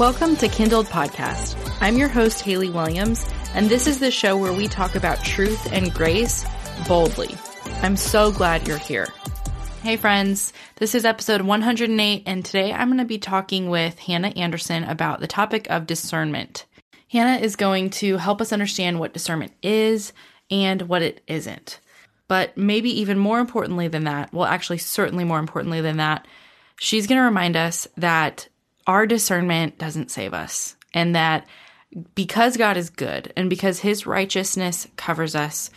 [0.00, 1.58] Welcome to Kindled Podcast.
[1.82, 5.70] I'm your host, Haley Williams, and this is the show where we talk about truth
[5.74, 6.46] and grace
[6.88, 7.36] boldly.
[7.82, 9.08] I'm so glad you're here.
[9.82, 14.32] Hey, friends, this is episode 108, and today I'm going to be talking with Hannah
[14.36, 16.64] Anderson about the topic of discernment.
[17.10, 20.14] Hannah is going to help us understand what discernment is
[20.50, 21.78] and what it isn't.
[22.26, 26.26] But maybe even more importantly than that, well, actually, certainly more importantly than that,
[26.78, 28.48] she's going to remind us that
[28.90, 31.46] our discernment doesn't save us, and that
[32.16, 35.70] because God is good and because his righteousness covers us,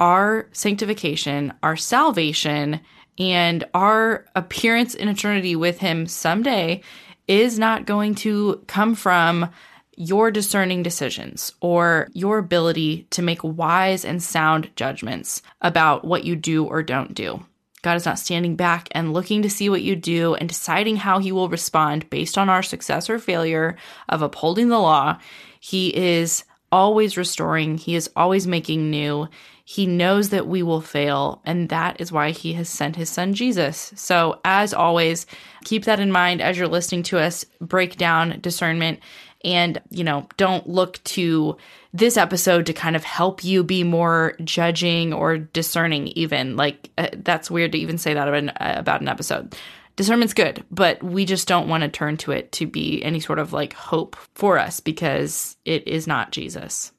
[0.00, 2.80] our sanctification, our salvation,
[3.20, 6.80] and our appearance in eternity with him someday
[7.28, 9.48] is not going to come from
[9.96, 16.34] your discerning decisions or your ability to make wise and sound judgments about what you
[16.34, 17.46] do or don't do.
[17.82, 21.18] God is not standing back and looking to see what you do and deciding how
[21.18, 23.76] he will respond based on our success or failure
[24.08, 25.18] of upholding the law.
[25.58, 29.28] He is always restoring, he is always making new.
[29.64, 33.34] He knows that we will fail, and that is why he has sent his son
[33.34, 33.92] Jesus.
[33.94, 35.26] So, as always,
[35.64, 38.98] keep that in mind as you're listening to us break down discernment
[39.44, 41.56] and, you know, don't look to
[41.92, 46.56] this episode to kind of help you be more judging or discerning, even.
[46.56, 49.56] Like, uh, that's weird to even say that about an, uh, about an episode.
[49.96, 53.38] Discernment's good, but we just don't want to turn to it to be any sort
[53.38, 56.92] of like hope for us because it is not Jesus.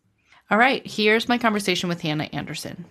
[0.52, 2.86] All right, here's my conversation with Hannah Anderson.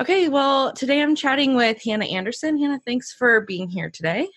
[0.00, 2.58] Okay, well, today I'm chatting with Hannah Anderson.
[2.58, 4.28] Hannah, thanks for being here today.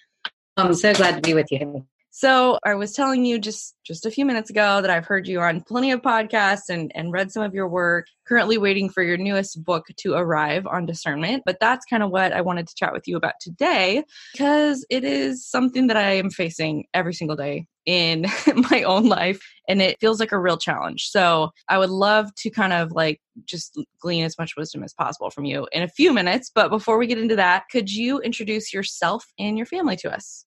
[0.58, 1.86] I'm so glad to be with you.
[2.10, 5.40] So I was telling you just just a few minutes ago that I've heard you
[5.40, 8.08] on plenty of podcasts and and read some of your work.
[8.28, 12.34] Currently waiting for your newest book to arrive on discernment, but that's kind of what
[12.34, 16.30] I wanted to chat with you about today because it is something that I am
[16.30, 18.26] facing every single day in
[18.72, 21.10] my own life and it feels like a real challenge.
[21.10, 25.30] So I would love to kind of like just glean as much wisdom as possible
[25.30, 26.52] from you in a few minutes.
[26.54, 30.47] But before we get into that, could you introduce yourself and your family to us?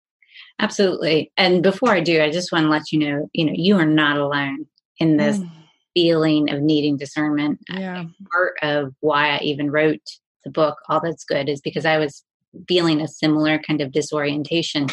[0.60, 1.32] Absolutely.
[1.38, 3.86] And before I do, I just want to let you know, you know, you are
[3.86, 4.66] not alone
[5.00, 5.52] in this mm.
[5.94, 7.60] feeling of needing discernment.
[7.70, 8.06] Yeah.
[8.32, 10.02] Part of why I even wrote
[10.44, 12.24] the book, All That's Good, is because I was
[12.70, 14.88] feeling a similar kind of disorientation.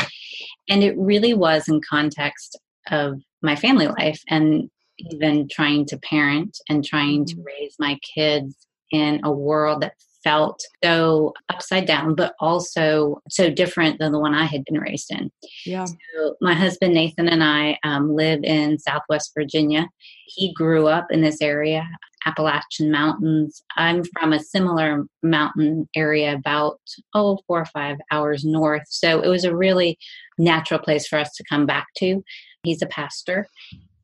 [0.69, 2.59] And it really was in context
[2.91, 4.69] of my family life and
[4.99, 7.45] even trying to parent and trying to mm.
[7.45, 8.57] raise my kids
[8.91, 9.95] in a world that
[10.25, 15.11] felt so upside down, but also so different than the one I had been raised
[15.11, 15.31] in.
[15.67, 15.85] Yeah.
[15.85, 19.89] So my husband Nathan and I um, live in Southwest Virginia.
[20.27, 21.87] He grew up in this area,
[22.27, 23.63] Appalachian Mountains.
[23.77, 26.81] I'm from a similar mountain area, about
[27.15, 28.85] oh four or five hours north.
[28.89, 29.99] So it was a really
[30.39, 32.23] natural place for us to come back to.
[32.63, 33.49] He's a pastor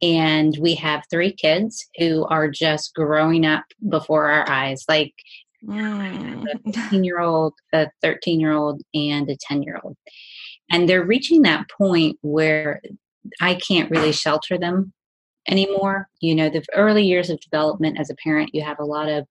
[0.01, 5.13] and we have three kids who are just growing up before our eyes like
[5.67, 6.45] Mm.
[6.53, 9.97] a 15 year old, a 13 year old, and a 10 year old.
[10.71, 12.81] And they're reaching that point where
[13.41, 14.93] I can't really shelter them
[15.49, 16.09] anymore.
[16.21, 19.27] You know, the early years of development as a parent, you have a lot of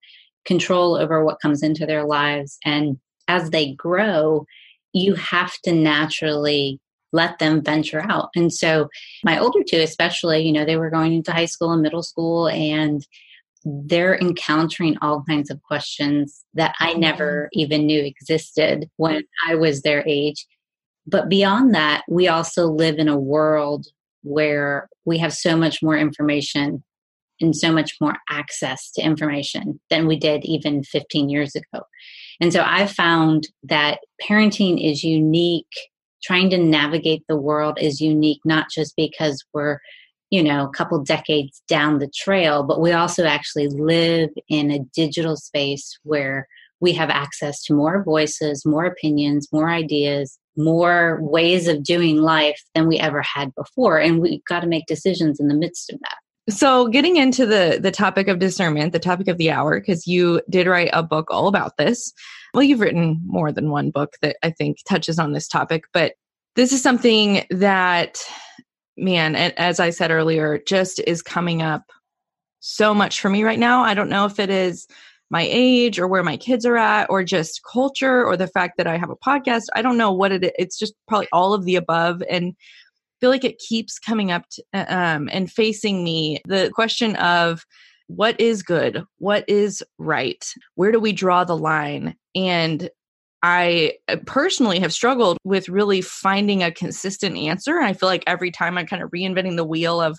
[0.45, 2.57] control over what comes into their lives.
[2.65, 4.45] And as they grow,
[4.93, 6.79] you have to naturally
[7.13, 8.29] let them venture out.
[8.35, 8.89] And so
[9.23, 12.47] my older two, especially, you know, they were going into high school and middle school
[12.47, 13.05] and
[13.67, 17.59] they're encountering all kinds of questions that I never mm-hmm.
[17.59, 20.45] even knew existed when I was their age.
[21.05, 23.87] But beyond that, we also live in a world
[24.23, 26.83] where we have so much more information
[27.39, 31.83] and so much more access to information than we did even 15 years ago.
[32.39, 35.65] And so I found that parenting is unique.
[36.23, 39.77] Trying to navigate the world is unique, not just because we're
[40.29, 44.79] you know, a couple decades down the trail, but we also actually live in a
[44.93, 46.47] digital space where
[46.79, 52.61] we have access to more voices, more opinions, more ideas, more ways of doing life
[52.75, 53.99] than we ever had before.
[53.99, 56.17] And we've got to make decisions in the midst of that.
[56.49, 60.41] So, getting into the the topic of discernment, the topic of the hour, because you
[60.49, 62.13] did write a book all about this.
[62.53, 66.13] Well, you've written more than one book that I think touches on this topic, but
[66.55, 68.17] this is something that
[68.97, 71.91] man, as I said earlier, just is coming up
[72.59, 73.83] so much for me right now.
[73.83, 74.87] I don't know if it is
[75.29, 78.87] my age or where my kids are at or just culture or the fact that
[78.87, 79.65] I have a podcast.
[79.75, 80.51] I don't know what it is.
[80.57, 82.23] It's just probably all of the above.
[82.29, 82.55] And
[83.19, 87.65] feel like it keeps coming up to, uh, um, and facing me the question of
[88.07, 89.03] what is good?
[89.17, 90.45] What is right?
[90.75, 92.15] Where do we draw the line?
[92.35, 92.89] And
[93.43, 97.79] I uh, personally have struggled with really finding a consistent answer.
[97.79, 100.17] I feel like every time I'm kind of reinventing the wheel of,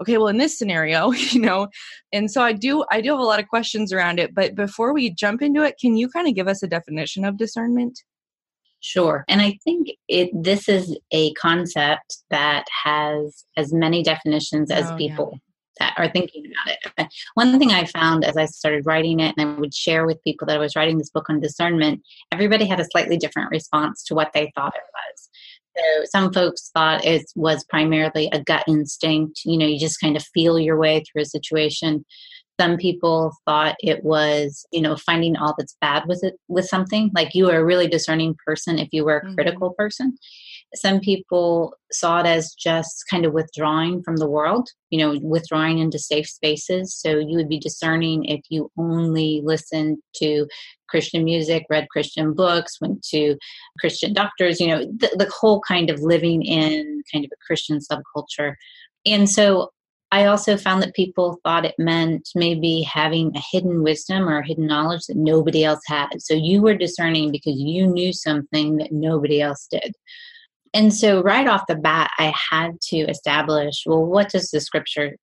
[0.00, 1.68] okay, well, in this scenario, you know,
[2.12, 4.34] and so I do, I do have a lot of questions around it.
[4.34, 7.38] But before we jump into it, can you kind of give us a definition of
[7.38, 7.98] discernment?
[8.80, 9.24] Sure.
[9.26, 14.96] And I think it this is a concept that has as many definitions as oh,
[14.96, 15.30] people.
[15.32, 15.38] Yeah
[15.78, 17.08] that are thinking about it.
[17.34, 20.46] One thing I found as I started writing it and I would share with people
[20.46, 22.02] that I was writing this book on discernment,
[22.32, 25.28] everybody had a slightly different response to what they thought it was.
[25.76, 30.16] So some folks thought it was primarily a gut instinct, you know, you just kind
[30.16, 32.04] of feel your way through a situation.
[32.60, 37.10] Some people thought it was, you know, finding all that's bad with it with something.
[37.14, 39.34] Like you are a really discerning person if you were a mm-hmm.
[39.34, 40.18] critical person.
[40.74, 45.78] Some people saw it as just kind of withdrawing from the world, you know, withdrawing
[45.78, 46.94] into safe spaces.
[46.94, 50.46] So you would be discerning if you only listened to
[50.88, 53.36] Christian music, read Christian books, went to
[53.80, 57.78] Christian doctors, you know, the, the whole kind of living in kind of a Christian
[57.78, 58.54] subculture.
[59.06, 59.70] And so
[60.10, 64.66] I also found that people thought it meant maybe having a hidden wisdom or hidden
[64.66, 66.08] knowledge that nobody else had.
[66.18, 69.94] So you were discerning because you knew something that nobody else did.
[70.74, 75.16] And so, right off the bat, I had to establish well, what does the scripture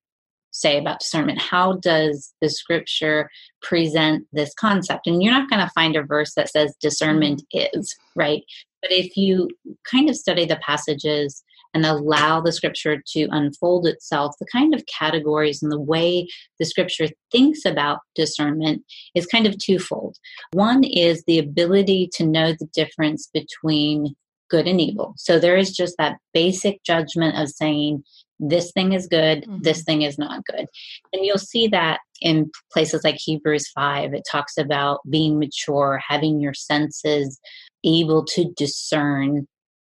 [0.50, 1.40] say about discernment?
[1.40, 3.30] How does the scripture
[3.62, 5.06] present this concept?
[5.06, 8.42] And you're not going to find a verse that says discernment is, right?
[8.82, 9.48] But if you
[9.90, 11.42] kind of study the passages
[11.74, 16.26] and allow the scripture to unfold itself, the kind of categories and the way
[16.58, 18.82] the scripture thinks about discernment
[19.14, 20.16] is kind of twofold.
[20.52, 24.14] One is the ability to know the difference between
[24.48, 25.14] good and evil.
[25.16, 28.04] So there is just that basic judgment of saying,
[28.38, 29.62] this thing is good, mm-hmm.
[29.62, 30.66] this thing is not good.
[31.12, 34.14] And you'll see that in places like Hebrews 5.
[34.14, 37.40] It talks about being mature, having your senses
[37.84, 39.46] able to discern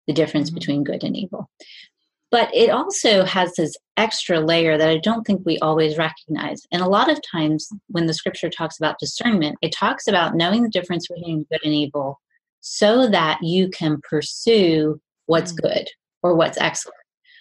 [0.08, 0.56] the difference mm-hmm.
[0.56, 1.50] between good and evil.
[2.32, 6.64] But it also has this extra layer that I don't think we always recognize.
[6.72, 10.64] And a lot of times when the scripture talks about discernment, it talks about knowing
[10.64, 12.20] the difference between good and evil
[12.68, 15.62] so that you can pursue what's mm.
[15.62, 15.88] good
[16.24, 16.98] or what's excellent.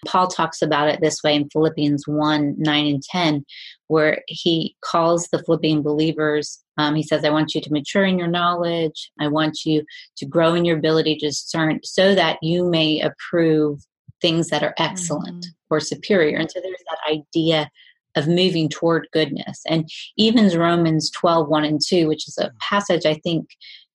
[0.07, 3.47] Paul talks about it this way in Philippians 1 9 and 10,
[3.89, 6.63] where he calls the Philippian believers.
[6.77, 9.11] Um, he says, I want you to mature in your knowledge.
[9.19, 9.85] I want you
[10.19, 13.81] to grow in your ability to discern so that you may approve
[14.21, 15.75] things that are excellent mm-hmm.
[15.75, 16.37] or superior.
[16.37, 17.71] And so there's that idea
[18.15, 19.63] of moving toward goodness.
[19.67, 19.89] And
[20.19, 23.49] even Romans 12 1 and 2, which is a passage I think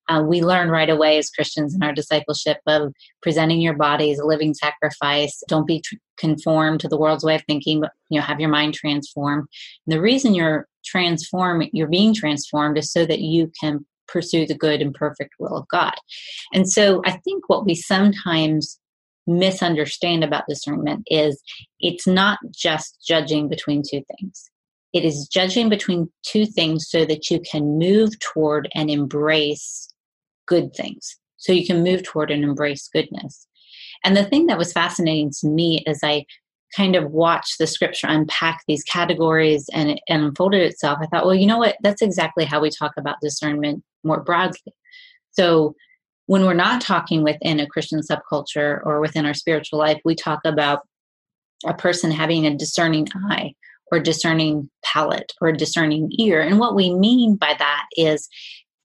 [0.09, 4.19] uh, we learn right away as Christians in our discipleship of presenting your body as
[4.19, 5.41] a living sacrifice.
[5.47, 8.49] Don't be tr- conformed to the world's way of thinking, but you know, have your
[8.49, 9.47] mind transformed.
[9.85, 14.57] And the reason you're transformed, you're being transformed, is so that you can pursue the
[14.57, 15.93] good and perfect will of God.
[16.53, 18.79] And so, I think what we sometimes
[19.27, 21.39] misunderstand about discernment is
[21.79, 24.49] it's not just judging between two things.
[24.91, 29.87] It is judging between two things so that you can move toward and embrace
[30.49, 31.17] good things.
[31.37, 33.47] So you can move toward and embrace goodness.
[34.03, 36.25] And the thing that was fascinating to me as I
[36.75, 41.25] kind of watched the scripture unpack these categories and it and unfolded itself, I thought,
[41.25, 41.77] well, you know what?
[41.81, 44.73] That's exactly how we talk about discernment more broadly.
[45.31, 45.75] So
[46.25, 50.39] when we're not talking within a Christian subculture or within our spiritual life, we talk
[50.45, 50.81] about
[51.65, 53.53] a person having a discerning eye
[53.91, 56.41] or discerning palate or discerning ear.
[56.41, 58.29] And what we mean by that is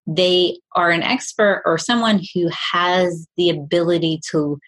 [0.07, 4.59] they are an expert or someone who has the ability to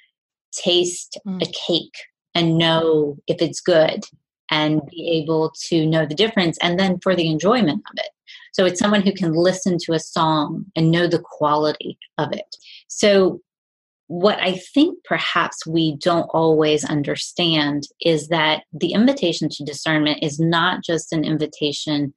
[0.52, 1.42] taste mm.
[1.42, 1.94] a cake
[2.34, 4.04] and know if it's good
[4.50, 8.10] and be able to know the difference and then for the enjoyment of it.
[8.52, 12.56] So it's someone who can listen to a song and know the quality of it.
[12.88, 13.40] So
[14.08, 20.38] what I think perhaps we don't always understand is that the invitation to discernment is
[20.38, 22.14] not just an invitation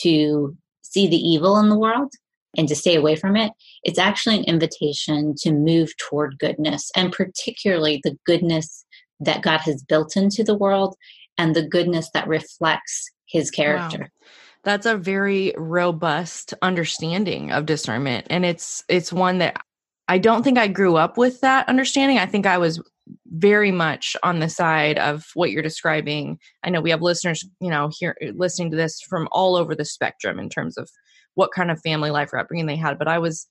[0.00, 2.12] to see the evil in the world,
[2.56, 7.12] and to stay away from it, it's actually an invitation to move toward goodness and
[7.12, 8.84] particularly the goodness
[9.20, 10.96] that God has built into the world
[11.38, 13.98] and the goodness that reflects his character.
[13.98, 14.26] Wow.
[14.64, 19.56] That's a very robust understanding of discernment and it's it's one that
[20.08, 22.18] I don't think I grew up with that understanding.
[22.18, 22.82] I think I was
[23.28, 26.38] very much on the side of what you're describing.
[26.62, 29.84] I know we have listeners, you know, here listening to this from all over the
[29.84, 30.90] spectrum in terms of
[31.34, 32.98] what kind of family life or upbringing they had.
[32.98, 33.46] But I was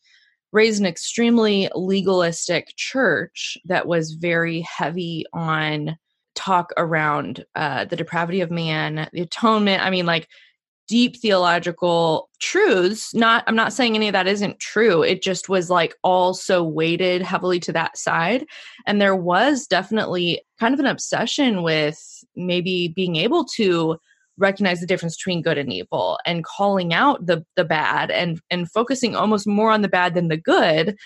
[0.51, 5.97] raised in an extremely legalistic church that was very heavy on
[6.35, 9.83] talk around uh, the depravity of man, the atonement.
[9.83, 10.27] I mean, like
[10.91, 15.69] deep theological truths not i'm not saying any of that isn't true it just was
[15.69, 18.45] like all so weighted heavily to that side
[18.85, 21.97] and there was definitely kind of an obsession with
[22.35, 23.97] maybe being able to
[24.41, 28.69] recognize the difference between good and evil and calling out the the bad and and
[28.71, 30.97] focusing almost more on the bad than the good.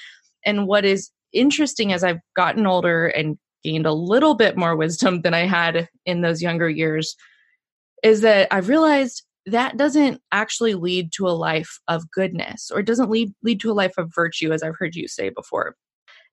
[0.46, 5.22] And what is interesting as i've gotten older and gained a little bit more wisdom
[5.22, 7.16] than i had in those younger years
[8.02, 13.12] is that i've realized that doesn't actually lead to a life of goodness or doesn't
[13.12, 15.76] lead lead to a life of virtue as i've heard you say before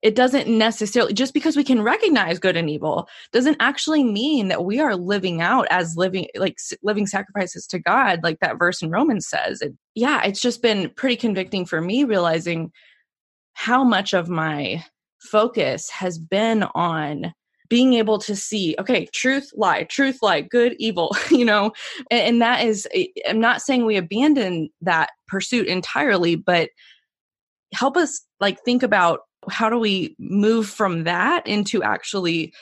[0.03, 4.65] it doesn't necessarily just because we can recognize good and evil doesn't actually mean that
[4.65, 8.91] we are living out as living like living sacrifices to god like that verse in
[8.91, 9.61] romans says.
[9.61, 12.71] It, yeah it's just been pretty convicting for me realizing
[13.53, 14.83] how much of my
[15.21, 17.33] focus has been on
[17.69, 21.71] being able to see okay truth lie truth lie good evil you know?
[22.11, 22.87] And, and that is
[23.27, 26.69] i'm not saying we abandon that pursuit entirely but
[27.73, 32.53] help us like think about how do we move from that into actually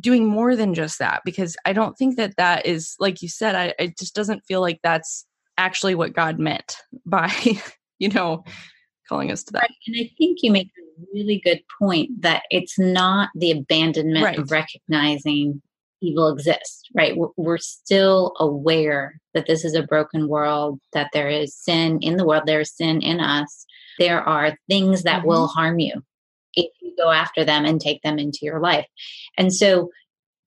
[0.00, 3.54] doing more than just that because i don't think that that is like you said
[3.54, 7.32] i it just doesn't feel like that's actually what god meant by
[7.98, 8.44] you know
[9.08, 9.70] calling us to that right.
[9.86, 14.38] and i think you make a really good point that it's not the abandonment right.
[14.38, 15.60] of recognizing
[16.00, 21.56] evil exists right we're, still aware that this is a broken world that there is
[21.56, 23.66] sin in the world there is sin in us
[23.98, 25.28] there are things that mm-hmm.
[25.28, 26.02] will harm you
[26.54, 28.86] if you go after them and take them into your life.
[29.36, 29.90] And so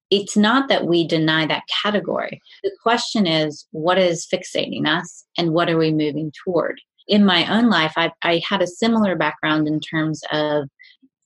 [0.10, 2.42] it's not that we deny that category.
[2.64, 6.82] The question is, what is fixating us and what are we moving toward?
[7.08, 10.70] In my own life, I, I had a similar background in terms of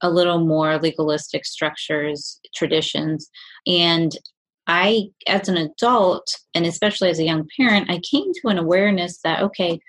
[0.02, 3.30] a little more legalistic structures, traditions.
[3.66, 4.12] And
[4.68, 9.20] I, as an adult, and especially as a young parent, I came to an awareness
[9.24, 9.80] that, okay,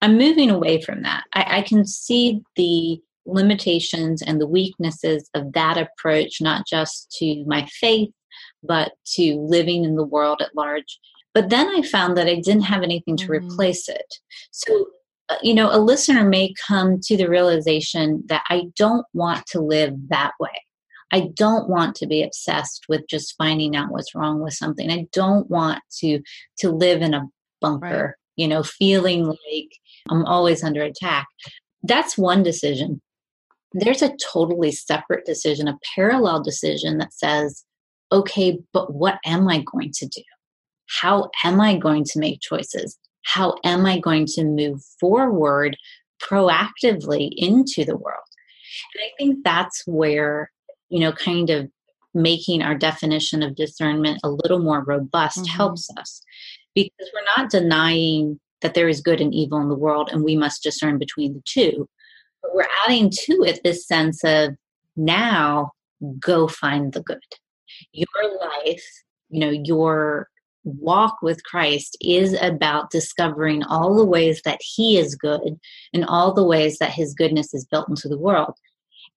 [0.00, 1.24] I'm moving away from that.
[1.34, 7.44] I, I can see the limitations and the weaknesses of that approach, not just to
[7.46, 8.10] my faith,
[8.62, 10.98] but to living in the world at large.
[11.34, 13.46] But then I found that I didn't have anything to mm-hmm.
[13.46, 14.14] replace it.
[14.50, 14.86] So,
[15.28, 19.60] Uh, you know, a listener may come to the realization that I don't want to
[19.60, 20.50] live that way.
[21.12, 24.90] I don't want to be obsessed with just finding out what's wrong with something.
[24.90, 26.20] I don't want to
[26.58, 27.26] to live in a
[27.60, 28.14] bunker, right.
[28.36, 29.68] you know, feeling like
[30.08, 31.26] I'm always under attack.
[31.82, 33.00] That's one decision
[33.74, 37.64] there's a totally separate decision, a parallel decision that says,
[38.10, 40.22] okay, but what am I going to do?
[41.00, 42.98] How am I going to make choices?
[43.24, 45.76] How am I going to move forward
[46.22, 48.18] proactively into the world?
[48.94, 50.50] And I think that's where,
[50.88, 51.70] you know, kind of
[52.14, 55.56] making our definition of discernment a little more robust mm-hmm.
[55.56, 56.22] helps us
[56.74, 60.36] because we're not denying that there is good and evil in the world and we
[60.36, 61.88] must discern between the two
[62.42, 64.54] but we're adding to it this sense of
[64.96, 65.70] now
[66.18, 67.18] go find the good.
[67.92, 68.06] Your
[68.40, 68.84] life,
[69.30, 70.28] you know, your
[70.64, 75.58] walk with Christ is about discovering all the ways that He is good
[75.92, 78.54] and all the ways that His goodness is built into the world.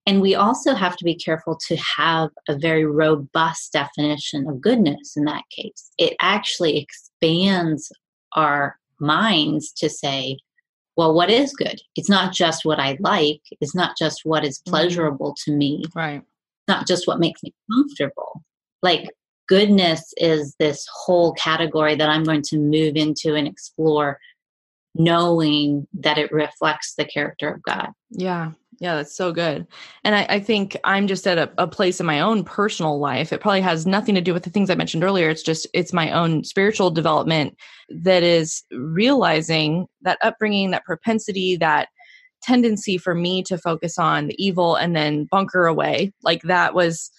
[0.08, 5.18] And we also have to be careful to have a very robust definition of goodness
[5.18, 5.90] in that case.
[5.98, 7.92] It actually expands
[8.34, 10.38] our minds to say,
[10.96, 11.82] well, what is good?
[11.96, 13.42] It's not just what I like.
[13.60, 14.72] It's not just what is mm-hmm.
[14.72, 15.84] pleasurable to me.
[15.96, 16.22] Right.
[16.68, 18.44] Not just what makes me comfortable.
[18.82, 19.10] Like
[19.48, 24.20] goodness is this whole category that I'm going to move into and explore,
[24.94, 27.90] knowing that it reflects the character of God.
[28.10, 28.52] Yeah.
[28.80, 29.68] Yeah, that's so good.
[30.04, 33.32] And I, I think I'm just at a, a, place in my own personal life.
[33.32, 35.30] It probably has nothing to do with the things I mentioned earlier.
[35.30, 37.56] It's just, it's my own spiritual development
[37.90, 41.88] that is realizing that upbringing, that propensity, that
[42.44, 46.12] tendency for me to focus on the evil and then bunker away.
[46.22, 47.12] Like that was,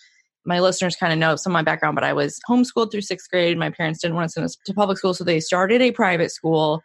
[0.46, 3.28] my listeners kind of know some of my background, but I was homeschooled through sixth
[3.30, 3.58] grade.
[3.58, 6.30] My parents didn't want to send us to public school, so they started a private
[6.30, 6.82] school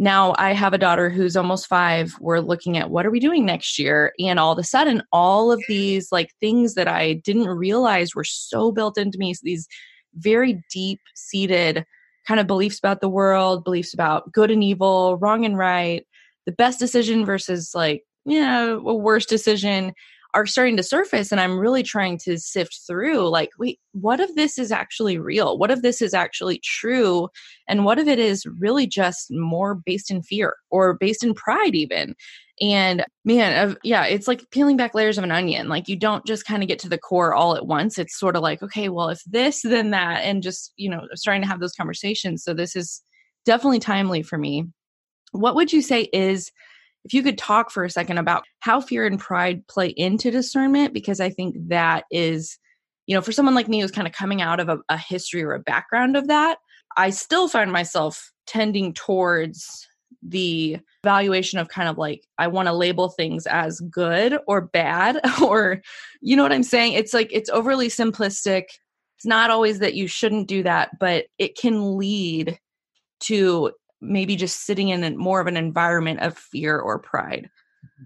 [0.00, 2.14] now I have a daughter who's almost five.
[2.20, 4.12] We're looking at what are we doing next year?
[4.20, 8.24] And all of a sudden, all of these like things that I didn't realize were
[8.24, 9.66] so built into me, these
[10.14, 11.84] very deep seated
[12.28, 16.06] kind of beliefs about the world, beliefs about good and evil, wrong and right,
[16.46, 19.92] the best decision versus like, yeah, a worse decision
[20.34, 24.34] are starting to surface and i'm really trying to sift through like wait what if
[24.34, 25.58] this is actually real?
[25.58, 27.28] What if this is actually true?
[27.68, 31.74] And what if it is really just more based in fear or based in pride
[31.74, 32.14] even?
[32.60, 36.44] And man yeah it's like peeling back layers of an onion like you don't just
[36.44, 37.98] kind of get to the core all at once.
[37.98, 41.42] It's sort of like okay well if this then that and just you know starting
[41.42, 42.42] to have those conversations.
[42.42, 43.00] So this is
[43.44, 44.64] definitely timely for me.
[45.32, 46.50] What would you say is
[47.04, 50.92] if you could talk for a second about how fear and pride play into discernment
[50.92, 52.58] because I think that is
[53.08, 55.42] you know, for someone like me who's kind of coming out of a, a history
[55.42, 56.58] or a background of that,
[56.98, 59.88] I still find myself tending towards
[60.22, 65.20] the valuation of kind of like I want to label things as good or bad
[65.42, 65.80] or
[66.20, 66.92] you know what I'm saying?
[66.92, 68.64] It's like it's overly simplistic.
[69.16, 72.58] It's not always that you shouldn't do that but it can lead
[73.20, 77.48] to maybe just sitting in a, more of an environment of fear or pride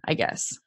[0.07, 0.59] I guess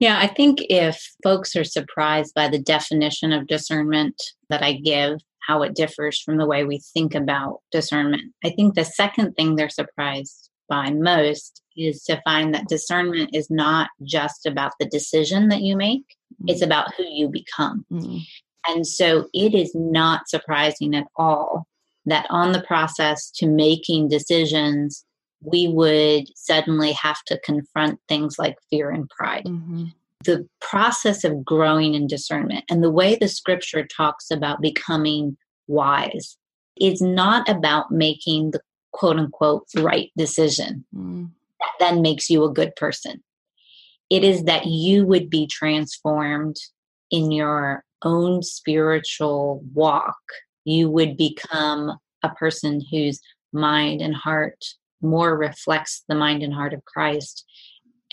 [0.00, 5.20] yeah, I think if folks are surprised by the definition of discernment that I give,
[5.46, 8.32] how it differs from the way we think about discernment.
[8.44, 13.50] I think the second thing they're surprised by most is to find that discernment is
[13.50, 16.48] not just about the decision that you make, mm-hmm.
[16.48, 17.84] it's about who you become.
[17.92, 18.18] Mm-hmm.
[18.66, 21.66] And so it is not surprising at all
[22.06, 25.04] that on the process to making decisions,
[25.40, 29.44] we would suddenly have to confront things like fear and pride.
[29.44, 29.86] Mm-hmm
[30.24, 36.36] the process of growing in discernment and the way the scripture talks about becoming wise
[36.80, 38.60] is not about making the
[38.92, 41.28] quote unquote right decision mm.
[41.60, 43.22] that then makes you a good person.
[44.10, 46.56] It is that you would be transformed
[47.10, 50.16] in your own spiritual walk.
[50.64, 53.20] You would become a person whose
[53.52, 54.64] mind and heart
[55.00, 57.44] more reflects the mind and heart of Christ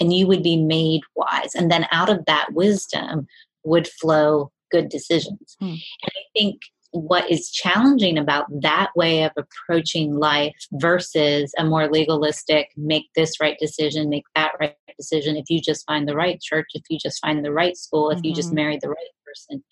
[0.01, 1.53] and you would be made wise.
[1.55, 3.27] And then out of that wisdom
[3.63, 5.55] would flow good decisions.
[5.61, 5.73] Mm.
[5.73, 11.87] And I think what is challenging about that way of approaching life versus a more
[11.87, 16.41] legalistic make this right decision, make that right decision, if you just find the right
[16.41, 18.27] church, if you just find the right school, if mm-hmm.
[18.27, 18.55] you just mm-hmm.
[18.55, 19.63] marry the right person.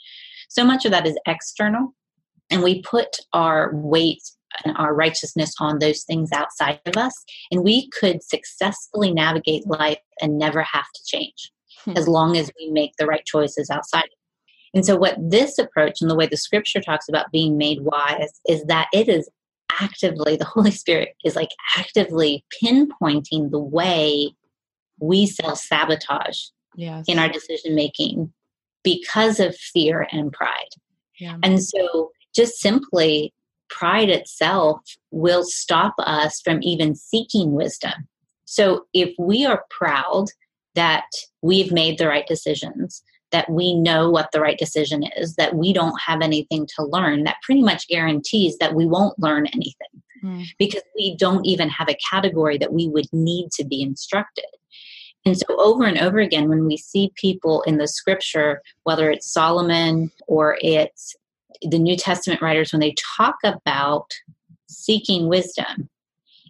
[0.48, 1.94] So much of that is external.
[2.50, 4.22] And we put our weight
[4.64, 7.14] and our righteousness on those things outside of us.
[7.52, 11.52] And we could successfully navigate life and never have to change
[11.86, 11.94] hmm.
[11.96, 14.10] as long as we make the right choices outside.
[14.74, 18.40] And so, what this approach and the way the scripture talks about being made wise
[18.48, 19.30] is that it is
[19.82, 24.32] actively, the Holy Spirit is like actively pinpointing the way
[25.00, 26.40] we self sabotage
[26.76, 27.06] yes.
[27.08, 28.32] in our decision making
[28.84, 30.70] because of fear and pride.
[31.20, 31.38] Yeah.
[31.44, 33.34] And so, just simply
[33.70, 34.80] pride itself
[35.12, 38.08] will stop us from even seeking wisdom.
[38.46, 40.28] So if we are proud
[40.76, 41.04] that
[41.42, 45.74] we've made the right decisions, that we know what the right decision is, that we
[45.74, 50.46] don't have anything to learn, that pretty much guarantees that we won't learn anything mm.
[50.58, 54.46] because we don't even have a category that we would need to be instructed.
[55.26, 59.32] And so, over and over again, when we see people in the scripture, whether it's
[59.32, 61.16] Solomon or it's
[61.62, 64.12] the New Testament writers, when they talk about
[64.68, 65.90] seeking wisdom,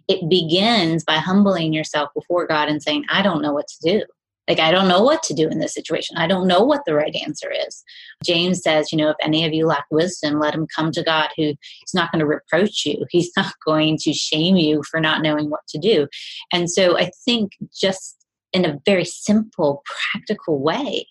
[0.08, 4.04] it begins by humbling yourself before God and saying, I don't know what to do.
[4.48, 6.16] Like, I don't know what to do in this situation.
[6.16, 7.84] I don't know what the right answer is.
[8.24, 11.28] James says, you know, if any of you lack wisdom, let him come to God
[11.36, 13.06] who is not going to reproach you.
[13.10, 16.08] He's not going to shame you for not knowing what to do.
[16.52, 21.06] And so I think just in a very simple, practical way,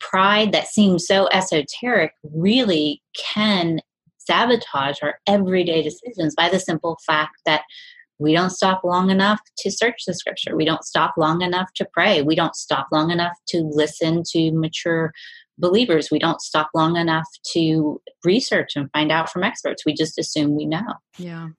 [0.00, 3.80] pride that seems so esoteric really can
[4.18, 7.62] sabotage our everyday decisions by the simple fact that
[8.18, 10.56] we don't stop long enough to search the scripture.
[10.56, 12.22] We don't stop long enough to pray.
[12.22, 15.12] We don't stop long enough to listen to mature
[15.58, 16.10] believers.
[16.10, 19.84] We don't stop long enough to research and find out from experts.
[19.84, 20.94] We just assume we know.
[21.18, 21.44] Yeah.
[21.44, 21.54] Um,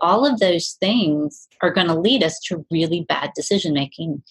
[0.00, 4.22] all of those things are going to lead us to really bad decision making.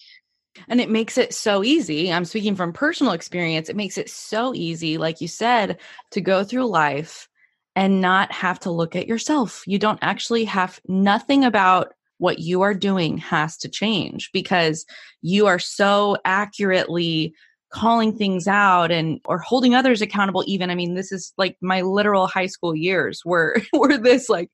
[0.68, 2.12] And it makes it so easy.
[2.12, 3.68] I'm speaking from personal experience.
[3.68, 5.78] It makes it so easy, like you said,
[6.12, 7.28] to go through life
[7.74, 9.62] and not have to look at yourself.
[9.66, 14.86] You don't actually have nothing about what you are doing has to change because
[15.22, 17.34] you are so accurately
[17.70, 21.82] calling things out and or holding others accountable even i mean this is like my
[21.82, 24.50] literal high school years were were this like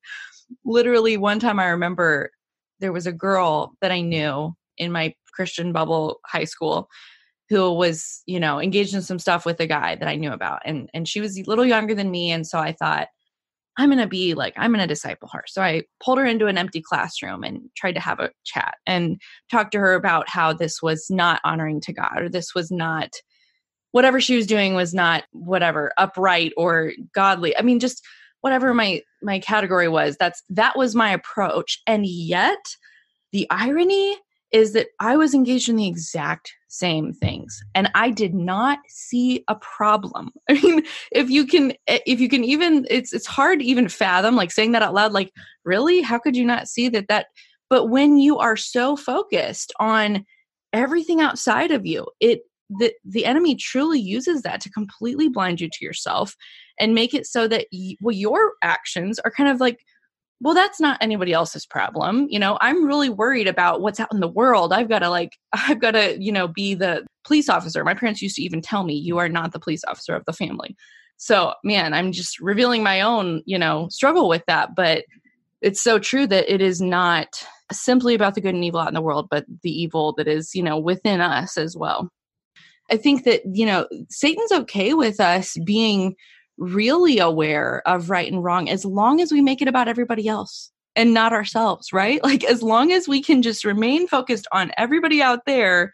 [0.65, 2.31] literally one time i remember
[2.81, 6.89] there was a girl that i knew in my Christian bubble high school
[7.49, 10.63] who was, you know, engaged in some stuff with a guy that I knew about.
[10.65, 12.31] And and she was a little younger than me.
[12.31, 13.09] And so I thought,
[13.79, 15.45] I'm gonna be like, I'm gonna disciple her.
[15.47, 19.21] So I pulled her into an empty classroom and tried to have a chat and
[19.51, 23.11] talk to her about how this was not honoring to God or this was not
[23.93, 27.57] whatever she was doing was not whatever upright or godly.
[27.57, 28.03] I mean, just
[28.41, 31.81] whatever my my category was, that's that was my approach.
[31.87, 32.59] And yet
[33.33, 34.19] the irony
[34.53, 39.45] is that I was engaged in the exact same things and i did not see
[39.49, 40.31] a problem.
[40.49, 43.89] I mean if you can eh, if you can even it's it's hard to even
[43.89, 45.33] fathom like saying that out loud like
[45.65, 46.01] really?
[46.01, 47.27] How could you not see that that
[47.69, 50.25] but when you are so focused on
[50.73, 52.41] everything outside of you it
[52.79, 56.35] the the enemy truly uses that to completely blind you to yourself
[56.81, 57.67] and make it so that
[58.01, 59.81] well your actions are kind of like
[60.43, 64.21] well that's not anybody else's problem you know i'm really worried about what's out in
[64.21, 64.73] the world.
[64.73, 67.85] I've got to like i've got to you know be the police officer.
[67.85, 70.33] My parents used to even tell me you are not the police officer of the
[70.33, 70.77] family.
[71.17, 75.05] So man i'm just revealing my own you know struggle with that but
[75.61, 77.29] it's so true that it is not
[77.71, 80.55] simply about the good and evil out in the world but the evil that is
[80.55, 82.09] you know within us as well.
[82.91, 86.17] I think that you know satan's okay with us being
[86.59, 90.71] really aware of right and wrong as long as we make it about everybody else
[90.95, 92.21] and not ourselves, right?
[92.25, 95.93] Like as long as we can just remain focused on everybody out there,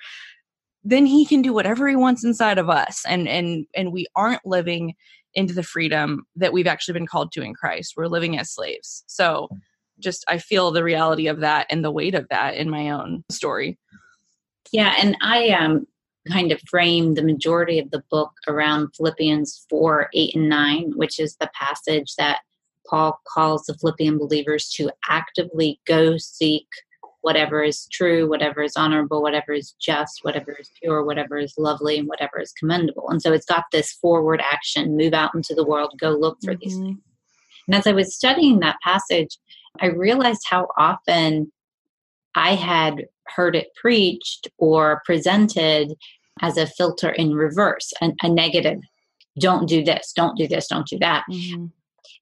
[0.85, 4.47] then he can do whatever he wants inside of us and and and we aren't
[4.47, 4.95] living
[5.35, 7.95] into the freedom that we've actually been called to in Christ.
[7.97, 9.05] We're living as slaves.
[9.07, 9.49] So
[9.99, 13.25] just I feel the reality of that and the weight of that in my own
[13.31, 13.79] story.
[14.73, 15.87] Yeah, and I um
[16.29, 21.19] kind of frame the majority of the book around Philippians 4, 8, and 9, which
[21.19, 22.41] is the passage that
[22.89, 26.67] Paul calls the Philippian believers to actively go seek
[27.21, 31.99] whatever is true, whatever is honorable, whatever is just, whatever is pure, whatever is lovely,
[31.99, 33.09] and whatever is commendable.
[33.11, 36.53] And so it's got this forward action move out into the world, go look for
[36.53, 36.61] mm-hmm.
[36.63, 36.99] these things.
[37.67, 39.37] And as I was studying that passage,
[39.81, 41.53] I realized how often
[42.35, 45.95] I had heard it preached or presented
[46.41, 48.81] as a filter in reverse, a, a negative.
[49.39, 51.25] Don't do this, don't do this, don't do that.
[51.31, 51.67] Mm-hmm.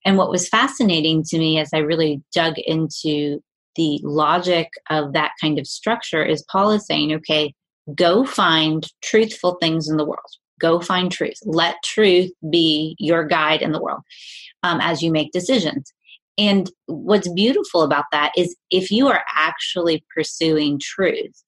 [0.04, 3.40] And what was fascinating to me as I really dug into
[3.76, 7.54] the logic of that kind of structure is Paul is saying, okay,
[7.94, 10.20] go find truthful things in the world.
[10.60, 11.36] Go find truth.
[11.44, 14.00] Let truth be your guide in the world
[14.62, 15.92] um, as you make decisions.
[16.38, 21.42] And what's beautiful about that is if you are actually pursuing truth,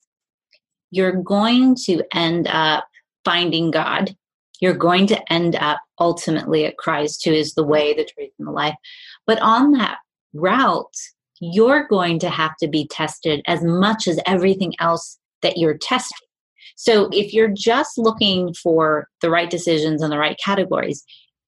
[0.91, 2.87] you're going to end up
[3.25, 4.15] finding God.
[4.61, 8.49] You're going to end up ultimately at Christ, who is the way, the truth, and
[8.49, 8.75] the life.
[9.27, 9.99] But on that
[10.33, 10.97] route,
[11.41, 16.27] you're going to have to be tested as much as everything else that you're testing.
[16.77, 21.05] So if you're just looking for the right decisions and the right categories,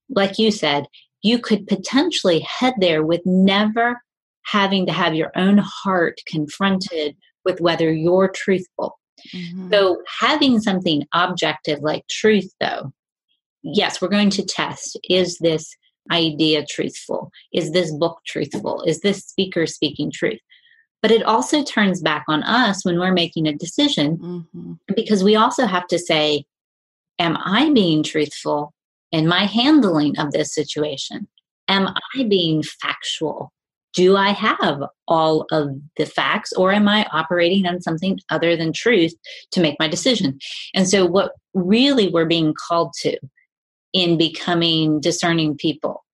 [0.09, 0.87] like you said,
[1.23, 4.01] you could potentially head there with never
[4.45, 9.00] having to have your own heart confronted with whether you're truthful
[9.35, 9.73] Mm-hmm.
[9.73, 12.93] So, having something objective like truth, though,
[13.63, 15.75] yes, we're going to test is this
[16.11, 17.31] idea truthful?
[17.53, 18.83] Is this book truthful?
[18.83, 20.41] Is this speaker speaking truth?
[21.03, 24.73] But it also turns back on us when we're making a decision mm-hmm.
[24.95, 26.45] because we also have to say,
[27.19, 28.73] Am I being truthful
[29.13, 31.29] in my handling of this situation?
[31.69, 33.53] Am I being factual?
[33.95, 38.73] Do I have all of the facts or am I operating on something other than
[38.73, 39.15] truth
[39.53, 40.39] to make my decision?
[40.75, 43.19] And so, what really we're being called to
[43.93, 46.05] in becoming discerning people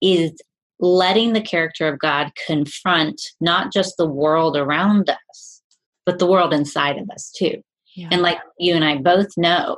[0.00, 0.32] is
[0.78, 5.62] letting the character of God confront not just the world around us,
[6.06, 7.62] but the world inside of us too.
[7.94, 8.08] Yeah.
[8.10, 9.76] And like you and I both know,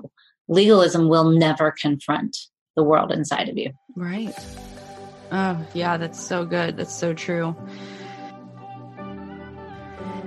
[0.49, 2.37] legalism will never confront
[2.77, 3.73] the world inside of you.
[3.97, 4.35] Right.
[5.33, 6.77] Oh, yeah, that's so good.
[6.77, 7.57] That's so true.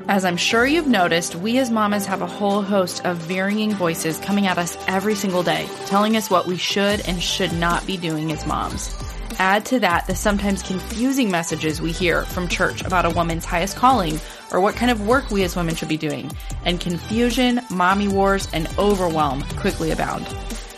[0.08, 4.20] As I'm sure you've noticed, we as mamas have a whole host of varying voices
[4.20, 7.98] coming at us every single day, telling us what we should and should not be
[7.98, 8.96] doing as moms.
[9.38, 13.78] Add to that the sometimes confusing messages we hear from church about a woman's highest
[13.78, 14.20] calling
[14.52, 16.32] or what kind of work we as women should be doing,
[16.66, 20.26] and confusion, mommy wars, and overwhelm quickly abound.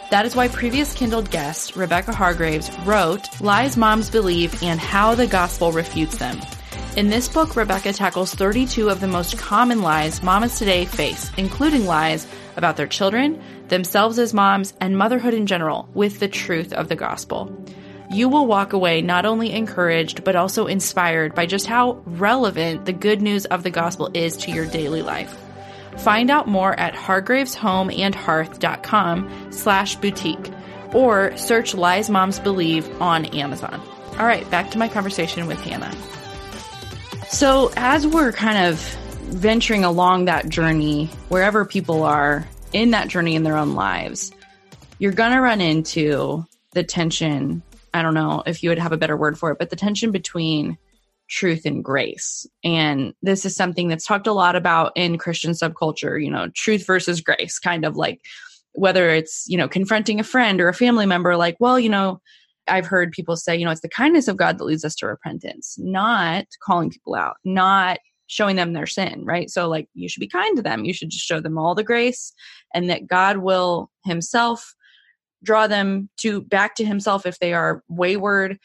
[0.10, 5.28] That is why previous Kindled guest, Rebecca Hargraves, wrote Lies Moms Believe and How the
[5.28, 6.40] Gospel Refutes Them.
[6.96, 11.86] In this book, Rebecca tackles 32 of the most common lies mamas today face, including
[11.86, 16.88] lies about their children, themselves as moms, and motherhood in general, with the truth of
[16.88, 17.54] the gospel.
[18.10, 22.94] You will walk away not only encouraged, but also inspired by just how relevant the
[22.94, 25.38] good news of the gospel is to your daily life.
[26.00, 30.52] Find out more at hargraveshomeandhearth.com slash boutique
[30.94, 33.82] or search Lies Moms Believe on Amazon.
[34.14, 35.94] All right, back to my conversation with Hannah.
[37.30, 38.80] So, as we're kind of
[39.28, 44.32] venturing along that journey, wherever people are in that journey in their own lives,
[44.98, 47.62] you're going to run into the tension.
[47.94, 50.12] I don't know if you would have a better word for it, but the tension
[50.12, 50.78] between
[51.30, 52.46] truth and grace.
[52.64, 56.86] And this is something that's talked a lot about in Christian subculture, you know, truth
[56.86, 58.22] versus grace, kind of like
[58.74, 62.22] whether it's, you know, confronting a friend or a family member, like, well, you know,
[62.68, 65.08] I've heard people say, you know, it's the kindness of God that leads us to
[65.08, 69.50] repentance, not calling people out, not showing them their sin, right?
[69.50, 70.86] So, like, you should be kind to them.
[70.86, 72.34] You should just show them all the grace
[72.74, 74.76] and that God will Himself
[75.44, 78.60] draw them to back to Himself if they are wayward.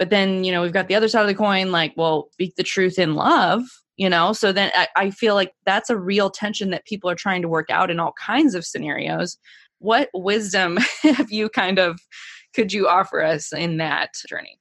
[0.00, 2.56] But then, you know, we've got the other side of the coin, like, well, speak
[2.56, 3.62] the truth in love,
[3.98, 4.32] you know?
[4.32, 7.48] So then I, I feel like that's a real tension that people are trying to
[7.48, 9.36] work out in all kinds of scenarios.
[9.78, 12.00] What wisdom have you kind of
[12.54, 14.58] could you offer us in that journey?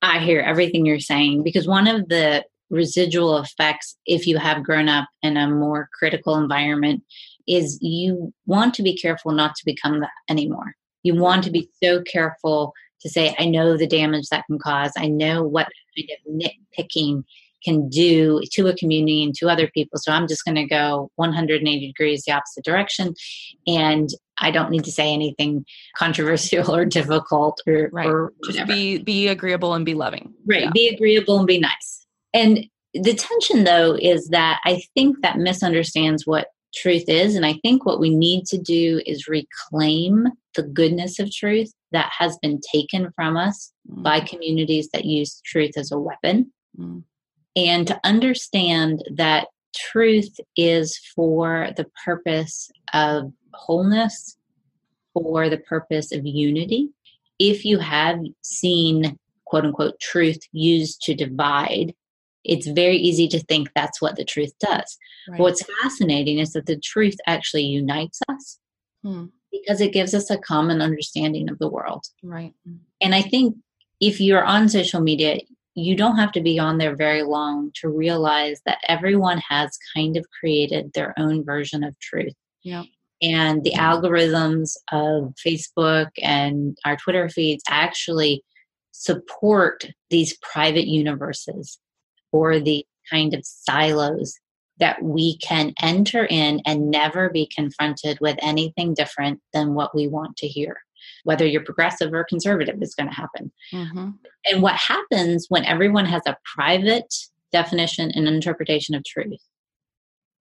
[0.00, 4.88] I hear everything you're saying because one of the residual effects, if you have grown
[4.88, 7.02] up in a more critical environment,
[7.48, 10.76] is you want to be careful not to become that anymore.
[11.02, 14.92] You want to be so careful to say, I know the damage that can cause.
[14.96, 16.42] I know what kind of
[16.78, 17.24] nitpicking
[17.64, 19.98] can do to a community and to other people.
[19.98, 23.14] So I'm just going to go 180 degrees the opposite direction.
[23.66, 24.08] And
[24.38, 25.64] I don't need to say anything
[25.96, 28.06] controversial or difficult or, right.
[28.06, 30.32] or just be be agreeable and be loving.
[30.46, 30.64] Right.
[30.64, 30.70] Yeah.
[30.72, 32.06] Be agreeable and be nice.
[32.32, 37.34] And the tension though is that I think that misunderstands what truth is.
[37.34, 42.10] And I think what we need to do is reclaim the goodness of truth that
[42.16, 44.02] has been taken from us mm.
[44.02, 46.52] by communities that use truth as a weapon.
[46.78, 47.04] Mm.
[47.56, 54.36] And to understand that truth is for the purpose of wholeness,
[55.12, 56.90] for the purpose of unity.
[57.38, 61.94] If you have seen, quote unquote, truth used to divide,
[62.50, 64.98] it's very easy to think that's what the truth does.
[65.28, 65.40] Right.
[65.40, 68.58] What's fascinating is that the truth actually unites us
[69.04, 69.26] hmm.
[69.52, 72.04] because it gives us a common understanding of the world.
[72.24, 72.52] Right.
[73.00, 73.56] And I think
[74.00, 75.38] if you're on social media,
[75.76, 80.16] you don't have to be on there very long to realize that everyone has kind
[80.16, 82.34] of created their own version of truth.
[82.64, 82.82] Yeah.
[83.22, 88.42] And the algorithms of Facebook and our Twitter feeds actually
[88.90, 91.78] support these private universes
[92.32, 94.38] or the kind of silos
[94.78, 100.08] that we can enter in and never be confronted with anything different than what we
[100.08, 100.78] want to hear.
[101.24, 103.52] Whether you're progressive or conservative is going to happen.
[103.72, 104.10] Mm-hmm.
[104.46, 107.14] And what happens when everyone has a private
[107.52, 109.42] definition and interpretation of truth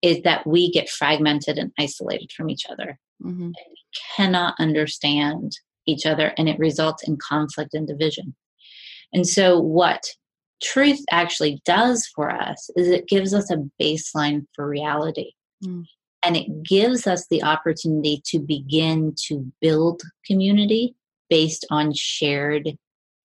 [0.02, 3.00] is that we get fragmented and isolated from each other.
[3.24, 3.42] Mm-hmm.
[3.42, 3.84] And we
[4.16, 8.36] cannot understand each other, and it results in conflict and division.
[9.14, 10.06] And so, what
[10.62, 15.32] truth actually does for us is it gives us a baseline for reality.
[15.64, 15.86] Mm.
[16.24, 20.96] And it gives us the opportunity to begin to build community
[21.30, 22.78] based on shared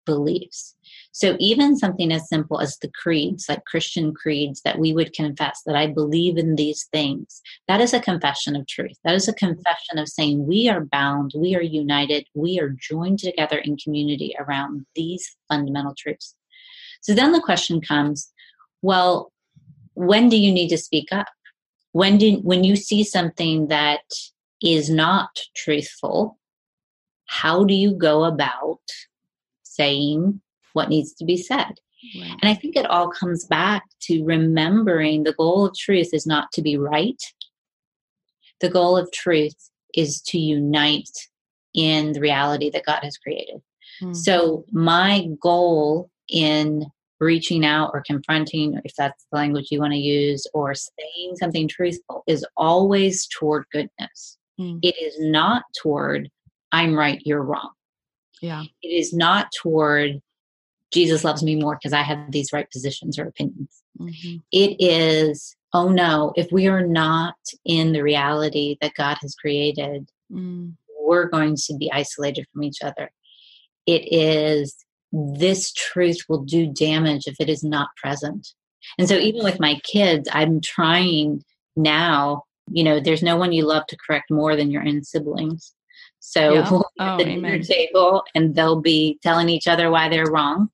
[0.04, 0.74] beliefs.
[1.12, 5.62] So, even something as simple as the creeds, like Christian creeds, that we would confess
[5.66, 8.96] that I believe in these things, that is a confession of truth.
[9.04, 13.20] That is a confession of saying we are bound, we are united, we are joined
[13.20, 16.34] together in community around these fundamental truths.
[17.02, 18.32] So then the question comes
[18.80, 19.32] well,
[19.94, 21.28] when do you need to speak up?
[21.92, 24.02] When, do, when you see something that
[24.62, 26.38] is not truthful,
[27.26, 28.80] how do you go about
[29.62, 30.40] saying
[30.72, 31.74] what needs to be said?
[32.18, 32.36] Right.
[32.42, 36.50] And I think it all comes back to remembering the goal of truth is not
[36.52, 37.22] to be right.
[38.60, 41.28] The goal of truth is to unite
[41.74, 43.62] in the reality that God has created.
[44.02, 44.14] Mm-hmm.
[44.14, 46.86] So, my goal in
[47.20, 51.68] reaching out or confronting, if that's the language you want to use, or saying something
[51.68, 54.38] truthful, is always toward goodness.
[54.60, 54.80] Mm.
[54.82, 56.28] It is not toward,
[56.72, 57.70] I'm right, you're wrong.
[58.40, 58.64] Yeah.
[58.82, 60.20] It is not toward,
[60.92, 63.82] Jesus loves me more because I have these right positions or opinions.
[64.00, 64.38] Mm-hmm.
[64.50, 70.10] It is, oh no, if we are not in the reality that God has created,
[70.30, 70.72] mm.
[70.98, 73.12] we're going to be isolated from each other.
[73.86, 74.76] It is,
[75.12, 78.48] this truth will do damage if it is not present.
[78.98, 81.44] And so, even with my kids, I'm trying
[81.76, 85.72] now, you know, there's no one you love to correct more than your own siblings.
[86.20, 86.70] So, yeah.
[86.70, 90.70] we'll oh, at the dinner table and they'll be telling each other why they're wrong.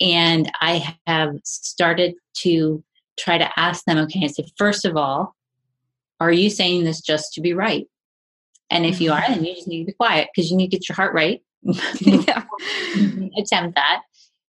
[0.00, 2.82] And I have started to
[3.18, 5.34] try to ask them, okay, I say, first of all,
[6.20, 7.86] are you saying this just to be right?
[8.70, 9.34] And if you are, mm-hmm.
[9.34, 11.42] then you just need to be quiet because you need to get your heart right
[12.00, 12.44] yeah.
[13.36, 14.02] attempt that.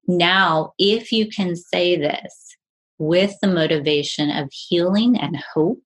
[0.08, 2.56] Now, if you can say this
[2.98, 5.84] with the motivation of healing and hope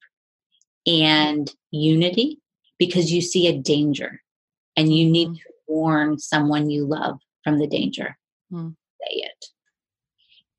[0.85, 2.39] and unity,
[2.77, 4.21] because you see a danger
[4.75, 5.35] and you need mm.
[5.35, 8.17] to warn someone you love from the danger,
[8.51, 8.75] mm.
[9.01, 9.45] say it.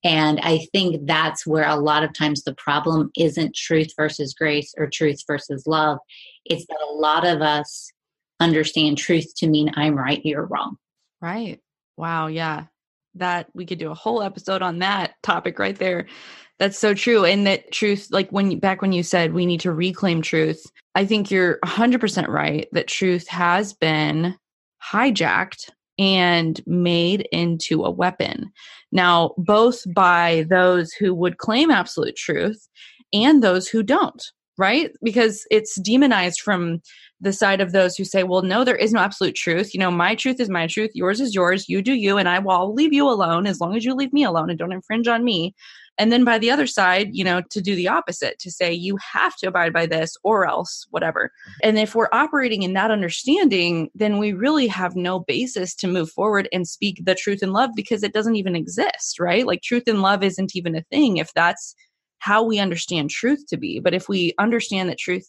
[0.04, 4.74] And I think that's where a lot of times the problem isn't truth versus grace
[4.76, 5.98] or truth versus love.
[6.44, 7.92] It's that a lot of us
[8.42, 10.76] understand truth to mean I'm right, you're wrong.
[11.20, 11.60] Right.
[11.96, 12.26] Wow.
[12.26, 12.64] Yeah.
[13.14, 16.06] That we could do a whole episode on that topic right there.
[16.58, 17.24] That's so true.
[17.24, 21.04] And that truth, like when back when you said we need to reclaim truth, I
[21.04, 24.36] think you're 100% right that truth has been
[24.82, 28.52] hijacked and made into a weapon.
[28.92, 32.68] Now, both by those who would claim absolute truth
[33.12, 34.22] and those who don't,
[34.58, 34.90] right?
[35.02, 36.80] Because it's demonized from
[37.20, 39.72] the side of those who say, well, no, there is no absolute truth.
[39.72, 42.38] You know, my truth is my truth, yours is yours, you do you, and I
[42.38, 45.24] will leave you alone as long as you leave me alone and don't infringe on
[45.24, 45.54] me.
[45.98, 48.96] And then by the other side, you know, to do the opposite, to say you
[49.12, 51.30] have to abide by this or else, whatever.
[51.62, 56.10] And if we're operating in that understanding, then we really have no basis to move
[56.10, 59.46] forward and speak the truth in love because it doesn't even exist, right?
[59.46, 61.74] Like truth and love isn't even a thing if that's
[62.22, 63.80] how we understand truth to be.
[63.80, 65.28] But if we understand that truth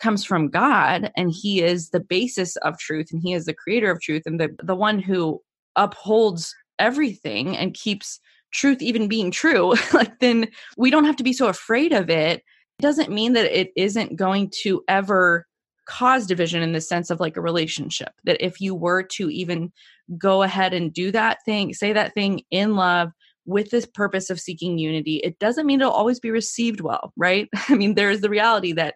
[0.00, 3.92] comes from God and he is the basis of truth and he is the creator
[3.92, 5.40] of truth and the the one who
[5.76, 8.18] upholds everything and keeps
[8.52, 12.42] truth even being true like then we don't have to be so afraid of it
[12.78, 15.46] it doesn't mean that it isn't going to ever
[15.86, 19.70] cause division in the sense of like a relationship that if you were to even
[20.18, 23.12] go ahead and do that thing say that thing in love
[23.44, 27.48] with this purpose of seeking unity it doesn't mean it'll always be received well right?
[27.68, 28.94] I mean there's the reality that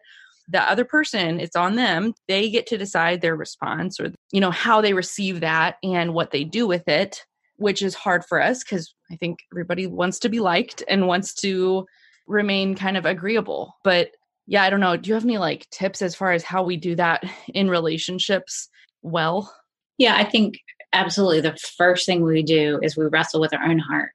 [0.49, 4.51] the other person it's on them they get to decide their response or you know
[4.51, 7.25] how they receive that and what they do with it
[7.57, 11.35] which is hard for us because i think everybody wants to be liked and wants
[11.35, 11.87] to
[12.27, 13.77] remain kind of agreeable.
[13.85, 14.11] But
[14.49, 16.77] yeah i don't know do you have any like tips as far as how we
[16.77, 18.69] do that in relationships
[19.03, 19.53] well?
[19.99, 20.59] Yeah i think
[20.93, 24.11] absolutely the first thing we do is we wrestle with our own heart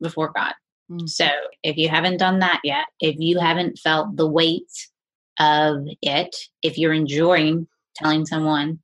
[0.00, 0.54] before god
[0.90, 1.06] mm-hmm.
[1.06, 1.28] so
[1.62, 4.70] if you haven't done that yet if you haven't felt the weight
[5.40, 8.78] of it if you're enjoying telling someone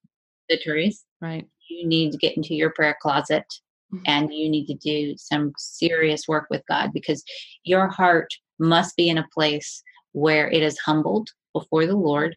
[0.49, 3.45] the truth right you need to get into your prayer closet
[3.93, 4.03] mm-hmm.
[4.07, 7.23] and you need to do some serious work with god because
[7.65, 12.37] your heart must be in a place where it is humbled before the lord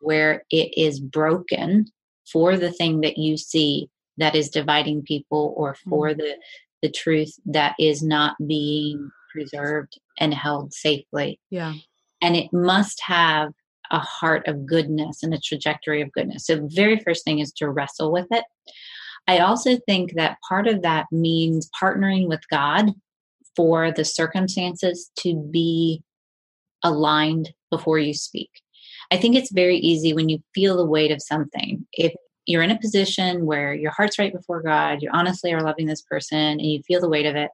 [0.00, 1.86] where it is broken
[2.30, 6.20] for the thing that you see that is dividing people or for mm-hmm.
[6.20, 6.36] the
[6.84, 11.74] the truth that is not being preserved and held safely yeah
[12.22, 13.52] and it must have
[13.90, 16.46] a heart of goodness and a trajectory of goodness.
[16.46, 18.44] So, very first thing is to wrestle with it.
[19.26, 22.92] I also think that part of that means partnering with God
[23.56, 26.02] for the circumstances to be
[26.82, 28.50] aligned before you speak.
[29.10, 31.86] I think it's very easy when you feel the weight of something.
[31.92, 32.12] If
[32.46, 36.02] you're in a position where your heart's right before God, you honestly are loving this
[36.02, 37.50] person, and you feel the weight of it,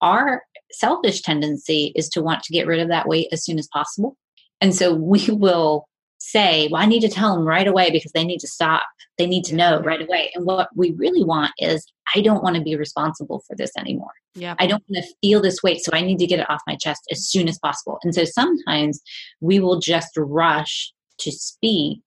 [0.00, 3.68] our selfish tendency is to want to get rid of that weight as soon as
[3.68, 4.16] possible.
[4.60, 5.86] And so we will
[6.18, 8.84] say, well, I need to tell them right away because they need to stop.
[9.18, 10.30] They need to know right away.
[10.34, 14.12] And what we really want is, I don't want to be responsible for this anymore.
[14.34, 14.54] Yeah.
[14.58, 15.84] I don't want to feel this weight.
[15.84, 17.98] So I need to get it off my chest as soon as possible.
[18.02, 19.00] And so sometimes
[19.40, 22.00] we will just rush to speak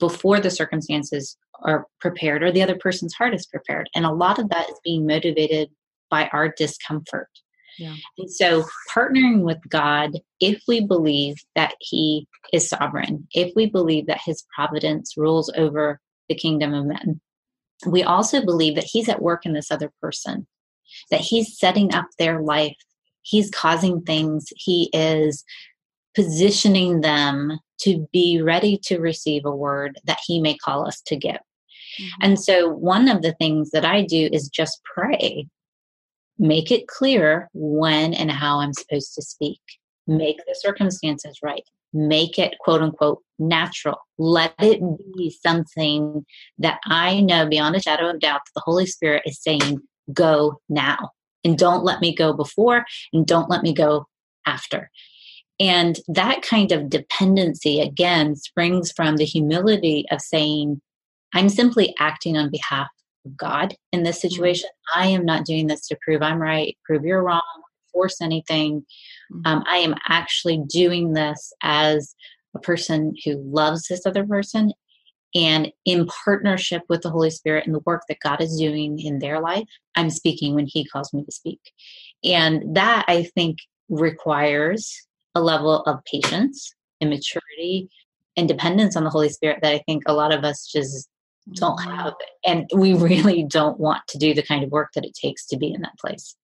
[0.00, 3.88] before the circumstances are prepared or the other person's heart is prepared.
[3.94, 5.70] And a lot of that is being motivated
[6.10, 7.28] by our discomfort.
[7.78, 7.94] Yeah.
[8.18, 14.06] And so, partnering with God, if we believe that He is sovereign, if we believe
[14.06, 17.20] that His providence rules over the kingdom of men,
[17.86, 20.46] we also believe that He's at work in this other person,
[21.10, 22.76] that He's setting up their life,
[23.22, 25.44] He's causing things, He is
[26.14, 31.16] positioning them to be ready to receive a word that He may call us to
[31.16, 31.32] give.
[31.32, 32.22] Mm-hmm.
[32.22, 35.46] And so, one of the things that I do is just pray
[36.40, 39.60] make it clear when and how I'm supposed to speak,
[40.06, 43.98] make the circumstances right, make it quote unquote natural.
[44.18, 44.80] Let it
[45.16, 46.24] be something
[46.58, 49.80] that I know beyond a shadow of doubt that the Holy Spirit is saying,
[50.12, 51.10] go now.
[51.44, 54.06] And don't let me go before and don't let me go
[54.46, 54.90] after.
[55.60, 60.80] And that kind of dependency, again, springs from the humility of saying,
[61.34, 62.88] I'm simply acting on behalf
[63.26, 64.28] of God in this mm-hmm.
[64.28, 64.70] situation.
[64.70, 65.00] Mm-hmm.
[65.00, 67.42] I am not doing this to prove I'm right, prove you're wrong,
[67.92, 68.86] force anything.
[69.32, 69.42] Mm-hmm.
[69.44, 72.14] Um, I am actually doing this as
[72.56, 74.72] a person who loves this other person
[75.34, 79.20] and in partnership with the Holy Spirit and the work that God is doing in
[79.20, 81.60] their life, I'm speaking when He calls me to speak.
[82.24, 83.58] And that I think
[83.88, 87.88] requires a level of patience and maturity
[88.36, 91.08] and dependence on the Holy Spirit that I think a lot of us just
[91.54, 91.90] don't mm-hmm.
[91.90, 92.14] have
[92.46, 95.56] and we really don't want to do the kind of work that it takes to
[95.56, 96.36] be in that place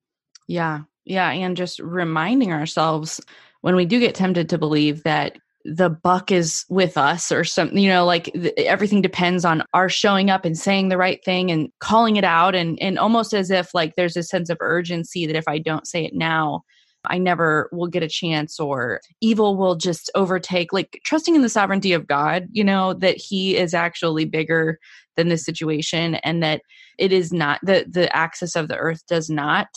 [0.49, 0.83] Yeah.
[1.05, 1.31] Yeah.
[1.31, 3.21] And just reminding ourselves
[3.61, 7.79] when we do get tempted to believe that the buck is with us or something
[7.79, 11.51] you know like th- everything depends on our showing up and saying the right thing
[11.51, 15.27] and calling it out and and almost as if like there's a sense of urgency
[15.27, 16.63] that if i don't say it now
[17.09, 21.49] i never will get a chance or evil will just overtake like trusting in the
[21.49, 24.79] sovereignty of god you know that he is actually bigger
[25.17, 26.63] than the situation and that
[26.99, 29.69] it is not the the axis of the earth does not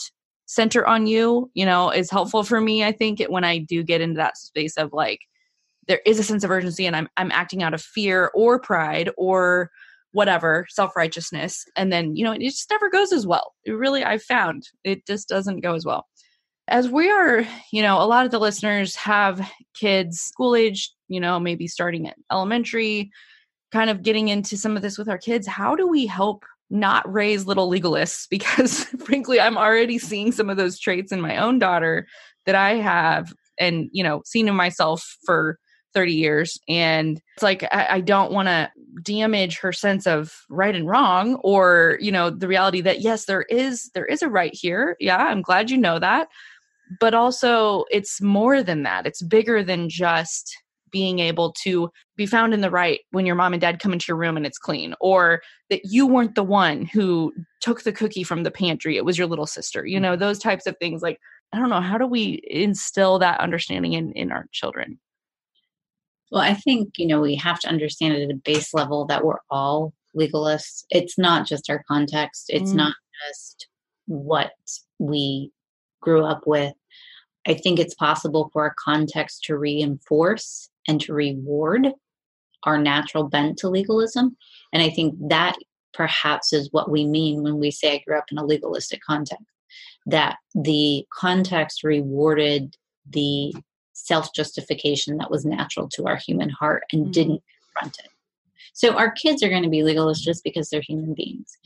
[0.46, 4.00] center on you you know is helpful for me i think when i do get
[4.00, 5.20] into that space of like
[5.90, 9.10] there is a sense of urgency and I'm I'm acting out of fear or pride
[9.16, 9.70] or
[10.12, 11.64] whatever, self-righteousness.
[11.76, 13.54] And then, you know, it just never goes as well.
[13.64, 16.06] It really I've found it just doesn't go as well.
[16.70, 21.18] As we are, you know, a lot of the listeners have kids school age, you
[21.18, 23.10] know, maybe starting at elementary,
[23.72, 25.48] kind of getting into some of this with our kids.
[25.48, 28.26] How do we help not raise little legalists?
[28.30, 32.06] Because frankly i'm already seeing some of those traits in my own daughter
[32.46, 35.58] that i have and you know seen in myself for
[35.92, 36.56] 30 years.
[36.68, 38.70] And it's like i, I don't want to
[39.02, 43.42] damage her sense of right and wrong or you know the reality that yes there
[43.42, 44.96] is there is a right here.
[45.00, 46.28] Yeah i'm glad you know that
[46.98, 50.56] but also it's more than that it's bigger than just
[50.90, 54.06] being able to be found in the right when your mom and dad come into
[54.08, 58.24] your room and it's clean or that you weren't the one who took the cookie
[58.24, 61.18] from the pantry it was your little sister you know those types of things like
[61.52, 64.98] i don't know how do we instill that understanding in in our children
[66.30, 69.40] well, I think, you know, we have to understand at a base level that we're
[69.50, 70.84] all legalists.
[70.90, 72.76] It's not just our context, it's mm.
[72.76, 72.94] not
[73.26, 73.68] just
[74.06, 74.52] what
[74.98, 75.50] we
[76.00, 76.74] grew up with.
[77.46, 81.88] I think it's possible for our context to reinforce and to reward
[82.64, 84.36] our natural bent to legalism.
[84.72, 85.56] And I think that
[85.92, 89.44] perhaps is what we mean when we say I grew up in a legalistic context,
[90.06, 92.76] that the context rewarded
[93.08, 93.54] the
[93.92, 97.12] self justification that was natural to our human heart and mm-hmm.
[97.12, 97.42] didn't
[97.74, 98.10] confront it.
[98.72, 101.56] So our kids are going to be legalists just because they're human beings.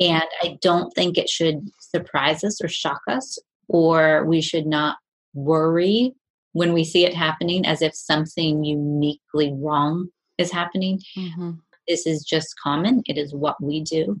[0.00, 4.96] And I don't think it should surprise us or shock us, or we should not
[5.34, 6.14] worry
[6.52, 10.08] when we see it happening as if something uniquely wrong
[10.38, 11.00] is happening.
[11.16, 11.52] Mm-hmm.
[11.88, 14.20] This is just common, it is what we do.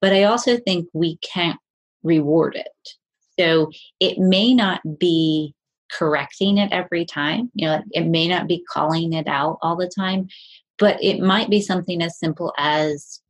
[0.00, 1.58] But I also think we can't
[2.02, 2.88] reward it.
[3.38, 3.70] So
[4.00, 5.54] it may not be
[5.92, 7.50] correcting it every time.
[7.54, 10.28] You know, it may not be calling it out all the time,
[10.78, 13.20] but it might be something as simple as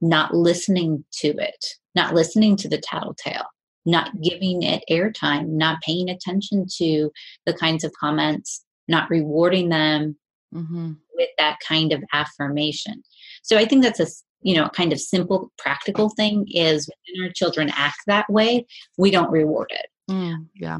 [0.00, 3.46] not listening to it, not listening to the tattletale,
[3.84, 7.10] not giving it airtime, not paying attention to
[7.46, 10.16] the kinds of comments, not rewarding them
[10.54, 10.92] mm-hmm.
[11.14, 13.02] with that kind of affirmation.
[13.42, 14.06] So I think that's a
[14.40, 18.66] you know kind of simple practical thing is when our children act that way
[18.98, 20.78] we don't reward it mm, yeah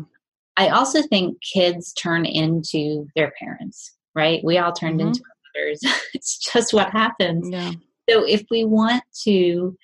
[0.57, 4.43] I also think kids turn into their parents, right?
[4.45, 5.09] We all turned mm-hmm.
[5.09, 5.81] into our mothers.
[6.15, 7.49] it's just what happens.
[7.51, 7.73] Yeah.
[8.09, 9.77] So if we want to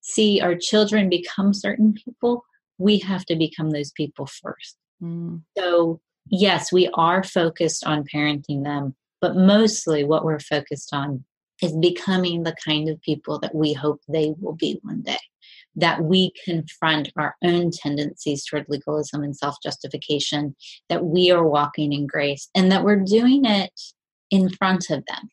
[0.00, 2.44] see our children become certain people,
[2.78, 4.76] we have to become those people first.
[5.02, 5.42] Mm.
[5.56, 11.24] So, yes, we are focused on parenting them, but mostly what we're focused on
[11.62, 15.18] is becoming the kind of people that we hope they will be one day
[15.76, 20.54] that we confront our own tendencies toward legalism and self justification,
[20.88, 23.72] that we are walking in grace, and that we're doing it
[24.30, 25.28] in front of them.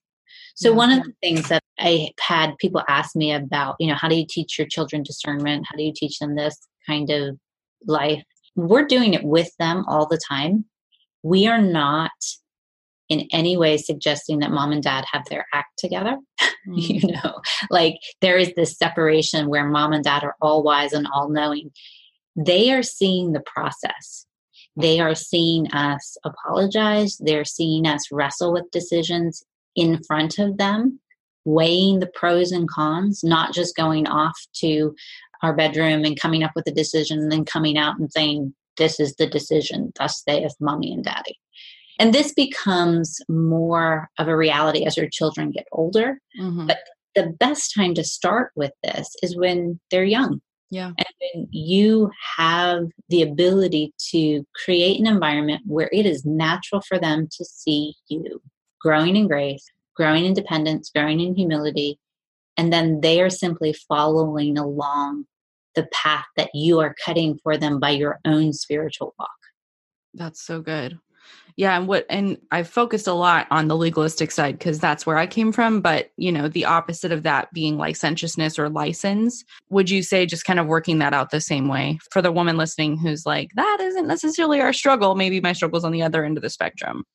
[0.56, 4.08] So, one of the things that I had people ask me about, you know, how
[4.08, 5.66] do you teach your children discernment?
[5.70, 7.38] How do you teach them this kind of
[7.86, 8.24] life?
[8.56, 10.66] We're doing it with them all the time.
[11.24, 12.12] We are not
[13.10, 16.18] in any way suggesting that mom and dad have their act together.
[16.70, 16.78] Mm.
[16.78, 17.42] you know,
[17.72, 21.72] like there is this separation where mom and dad are all wise and all knowing.
[22.36, 24.28] They are seeing the process.
[24.76, 27.18] They are seeing us apologize.
[27.18, 29.44] They're seeing us wrestle with decisions
[29.76, 31.00] in front of them,
[31.46, 34.96] weighing the pros and cons, not just going off to
[35.42, 39.00] our bedroom and coming up with a decision and then coming out and saying, This
[39.00, 41.38] is the decision, thus saith mommy and daddy.
[42.00, 46.20] And this becomes more of a reality as your children get older.
[46.40, 46.68] Mm-hmm.
[46.68, 46.80] But
[47.16, 50.42] the best time to start with this is when they're young.
[50.72, 50.94] Yeah.
[50.98, 56.98] And when you have the ability to create an environment where it is natural for
[56.98, 58.42] them to see you
[58.84, 59.66] growing in grace,
[59.96, 62.00] growing in dependence, growing in humility,
[62.58, 65.26] and then they are simply following along
[65.76, 69.30] the path that you are cutting for them by your own spiritual walk.
[70.14, 71.00] That's so good
[71.56, 75.18] Yeah, and what and I've focused a lot on the legalistic side because that's where
[75.18, 79.44] I came from, but you know, the opposite of that being licentiousness or license.
[79.70, 82.58] Would you say just kind of working that out the same way for the woman
[82.58, 86.38] listening who's like, that isn't necessarily our struggle, maybe my struggle's on the other end
[86.38, 87.06] of the spectrum?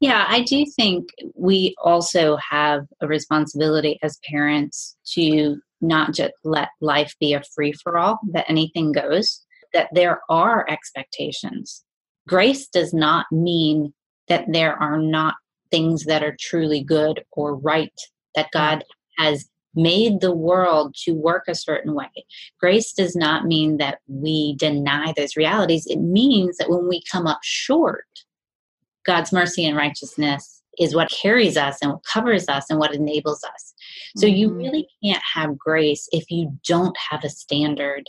[0.00, 6.68] Yeah, I do think we also have a responsibility as parents to not just let
[6.80, 9.42] life be a free for all, that anything goes,
[9.72, 11.84] that there are expectations.
[12.26, 13.92] Grace does not mean
[14.28, 15.34] that there are not
[15.70, 17.92] things that are truly good or right,
[18.34, 18.52] that mm.
[18.52, 18.84] God
[19.18, 22.10] has made the world to work a certain way.
[22.60, 25.86] Grace does not mean that we deny those realities.
[25.86, 28.06] It means that when we come up short,
[29.06, 33.44] God's mercy and righteousness is what carries us and what covers us and what enables
[33.44, 33.74] us.
[34.16, 34.36] So mm-hmm.
[34.36, 38.04] you really can't have grace if you don't have a standard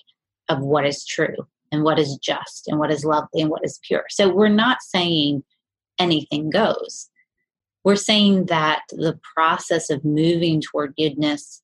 [0.49, 1.35] of what is true
[1.71, 4.05] and what is just and what is lovely and what is pure.
[4.09, 5.43] So we're not saying
[5.99, 7.09] anything goes.
[7.83, 11.61] We're saying that the process of moving toward goodness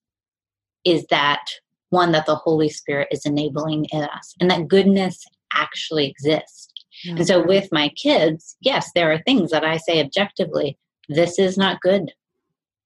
[0.84, 1.43] is that
[1.89, 5.23] one that the Holy Spirit is enabling in us and that goodness
[5.53, 6.70] actually exists.
[7.03, 7.15] Yeah.
[7.15, 7.47] And so mm-hmm.
[7.47, 10.77] with my kids, yes, there are things that I say objectively,
[11.09, 12.11] this is not good.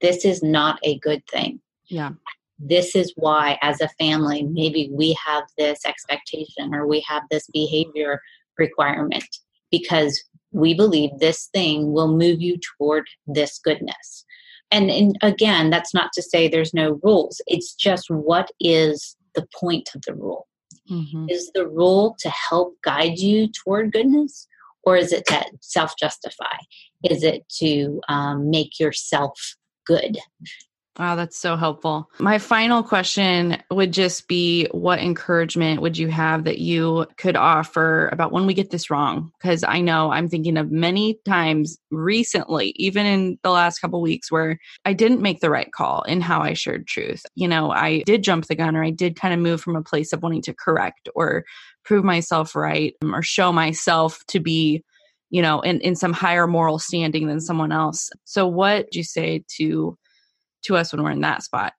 [0.01, 1.61] This is not a good thing.
[1.87, 2.11] Yeah.
[2.57, 7.47] This is why, as a family, maybe we have this expectation or we have this
[7.53, 8.21] behavior
[8.57, 9.25] requirement
[9.71, 14.25] because we believe this thing will move you toward this goodness.
[14.71, 17.41] And, and again, that's not to say there's no rules.
[17.45, 20.47] It's just what is the point of the rule?
[20.89, 21.29] Mm-hmm.
[21.29, 24.47] Is the rule to help guide you toward goodness,
[24.83, 26.57] or is it to self justify?
[27.03, 29.39] Is it to um, make yourself
[29.85, 30.17] good?
[30.97, 32.09] Wow, that's so helpful.
[32.19, 38.07] My final question would just be what encouragement would you have that you could offer
[38.13, 39.31] about when we get this wrong?
[39.37, 44.31] Because I know I'm thinking of many times recently, even in the last couple weeks,
[44.31, 47.25] where I didn't make the right call in how I shared truth.
[47.35, 49.83] You know, I did jump the gun or I did kind of move from a
[49.83, 51.43] place of wanting to correct or
[51.83, 54.83] prove myself right um, or show myself to be
[55.29, 59.03] you know in, in some higher moral standing than someone else so what do you
[59.03, 59.97] say to
[60.65, 61.73] to us when we're in that spot.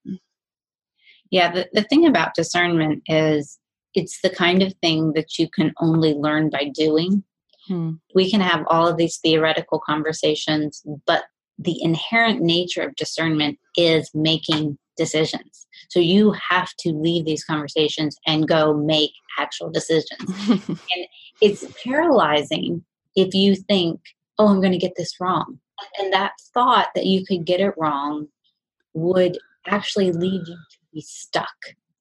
[1.31, 3.59] Yeah, the, the thing about discernment is
[3.95, 7.25] it's the kind of thing that you can only learn by doing.
[7.67, 7.93] Hmm.
[8.15, 11.25] We can have all of these theoretical conversations, but
[11.59, 15.67] the inherent nature of discernment is making decisions.
[15.89, 20.31] So you have to leave these conversations and go make actual decisions.
[20.69, 21.07] and
[21.41, 22.85] it's paralyzing
[23.15, 24.01] if you think,
[24.39, 25.59] oh, I'm going to get this wrong.
[25.99, 28.29] And that thought that you could get it wrong
[28.97, 31.57] would actually lead you to be stuck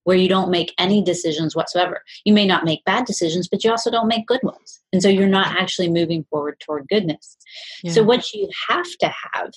[0.06, 2.02] where you don't make any decisions whatsoever.
[2.26, 4.80] You may not make bad decisions, but you also don't make good ones.
[4.93, 7.38] And so you're not actually moving forward toward goodness.
[7.84, 7.91] Yeah.
[7.91, 9.52] So, what you have to have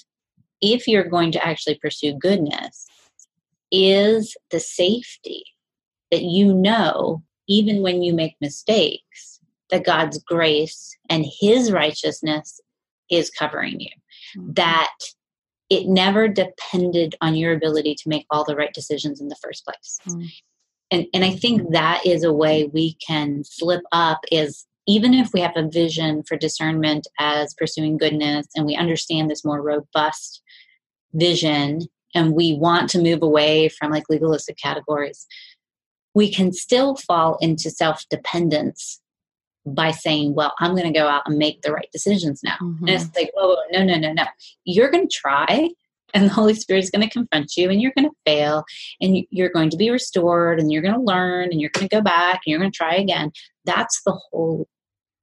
[0.61, 2.87] if you're going to actually pursue goodness
[3.71, 5.45] is the safety
[6.11, 12.59] that you know, even when you make mistakes, that God's grace and His righteousness
[13.11, 13.91] is covering you.
[14.39, 14.53] Mm-hmm.
[14.55, 14.95] That
[15.71, 19.65] it never depended on your ability to make all the right decisions in the first
[19.65, 19.99] place.
[20.09, 20.29] Mm.
[20.91, 25.31] And, and I think that is a way we can slip up is even if
[25.35, 30.43] we have a vision for discernment as pursuing goodness and we understand this more robust
[31.13, 31.83] vision
[32.15, 35.27] and we want to move away from like legalistic categories,
[36.15, 39.01] we can still fall into self dependence
[39.75, 42.57] by saying, well, I'm going to go out and make the right decisions now.
[42.61, 42.87] Mm-hmm.
[42.87, 44.25] And it's like, whoa, whoa, no, no, no, no.
[44.65, 45.71] You're going to try,
[46.15, 48.65] and the Holy Spirit is going to confront you, and you're going to fail,
[49.01, 51.97] and you're going to be restored, and you're going to learn, and you're going to
[51.97, 53.31] go back, and you're going to try again.
[53.65, 54.69] That's the whole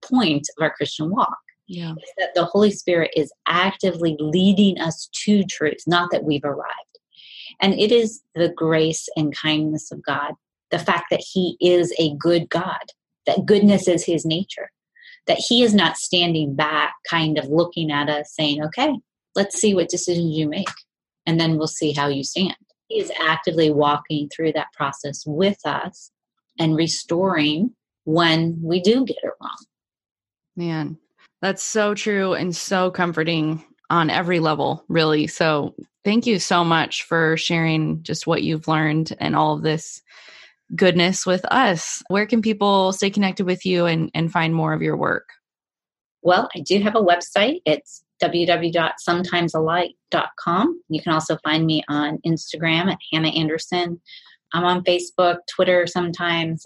[0.04, 1.38] point of our Christian walk.
[1.68, 1.94] Yeah.
[1.94, 7.00] Is that the Holy Spirit is actively leading us to truth, not that we've arrived.
[7.60, 10.34] And it is the grace and kindness of God,
[10.70, 12.92] the fact that He is a good God
[13.26, 14.72] that goodness is his nature,
[15.28, 18.94] that he is not standing back, kind of looking at us saying, okay,
[19.36, 20.68] let's see what decisions you make,
[21.26, 22.56] and then we'll see how you stand.
[22.88, 26.12] He is actively walking through that process with us
[26.60, 27.72] and restoring
[28.04, 29.58] when we do get it wrong.
[30.56, 30.98] Man,
[31.42, 35.28] that's so true and so comforting on every level, really.
[35.28, 40.02] So, thank you so much for sharing just what you've learned and all of this
[40.76, 42.02] goodness with us.
[42.08, 45.28] Where can people stay connected with you and, and find more of your work?
[46.22, 47.62] Well, I do have a website.
[47.66, 50.82] It's www.sometimesalight.com.
[50.90, 54.02] You can also find me on Instagram at Hannah Anderson.
[54.54, 56.64] I'm on Facebook, Twitter sometimes.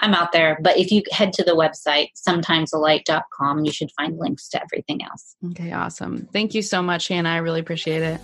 [0.00, 0.58] I'm out there.
[0.62, 5.36] But if you head to the website, sometimesalight.com, you should find links to everything else.
[5.50, 6.28] Okay, awesome.
[6.32, 7.30] Thank you so much, Hannah.
[7.30, 8.20] I really appreciate it.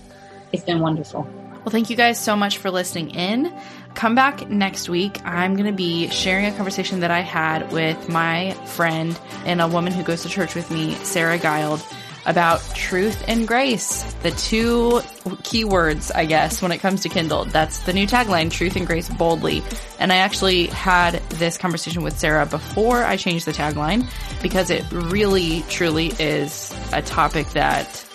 [0.52, 1.28] It's been wonderful.
[1.68, 3.52] Well, thank you guys so much for listening in.
[3.92, 5.22] Come back next week.
[5.26, 9.68] I'm going to be sharing a conversation that I had with my friend and a
[9.68, 11.84] woman who goes to church with me, Sarah Guild
[12.24, 15.02] about truth and grace, the two
[15.42, 17.44] key words, I guess, when it comes to Kindle.
[17.44, 19.62] That's the new tagline, truth and grace boldly.
[19.98, 24.08] And I actually had this conversation with Sarah before I changed the tagline
[24.40, 28.07] because it really, truly is a topic that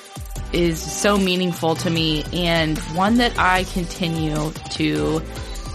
[0.53, 5.21] is so meaningful to me and one that I continue to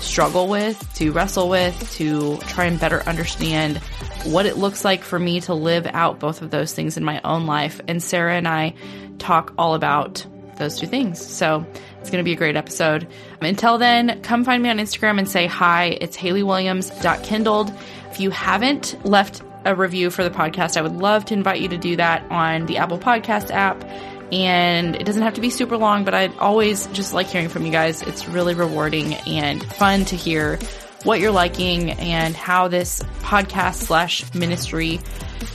[0.00, 3.78] struggle with, to wrestle with, to try and better understand
[4.24, 7.20] what it looks like for me to live out both of those things in my
[7.24, 7.80] own life.
[7.88, 8.74] And Sarah and I
[9.18, 10.24] talk all about
[10.56, 11.24] those two things.
[11.24, 11.64] So
[12.00, 13.06] it's going to be a great episode.
[13.40, 15.96] Until then, come find me on Instagram and say hi.
[16.00, 17.72] It's HaleyWilliams.kindled.
[18.10, 21.68] If you haven't left a review for the podcast, I would love to invite you
[21.68, 23.84] to do that on the Apple Podcast app.
[24.30, 27.64] And it doesn't have to be super long, but I'd always just like hearing from
[27.64, 28.02] you guys.
[28.02, 30.58] It's really rewarding and fun to hear
[31.04, 35.00] what you're liking and how this podcast slash ministry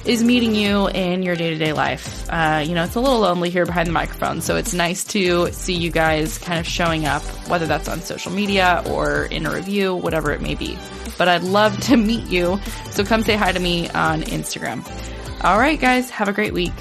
[0.05, 2.27] is meeting you in your day to day life.
[2.29, 5.51] Uh, you know, it's a little lonely here behind the microphone, so it's nice to
[5.51, 9.51] see you guys kind of showing up, whether that's on social media or in a
[9.51, 10.77] review, whatever it may be.
[11.17, 12.59] But I'd love to meet you,
[12.91, 14.83] so come say hi to me on Instagram.
[15.43, 16.73] All right, guys, have a great week.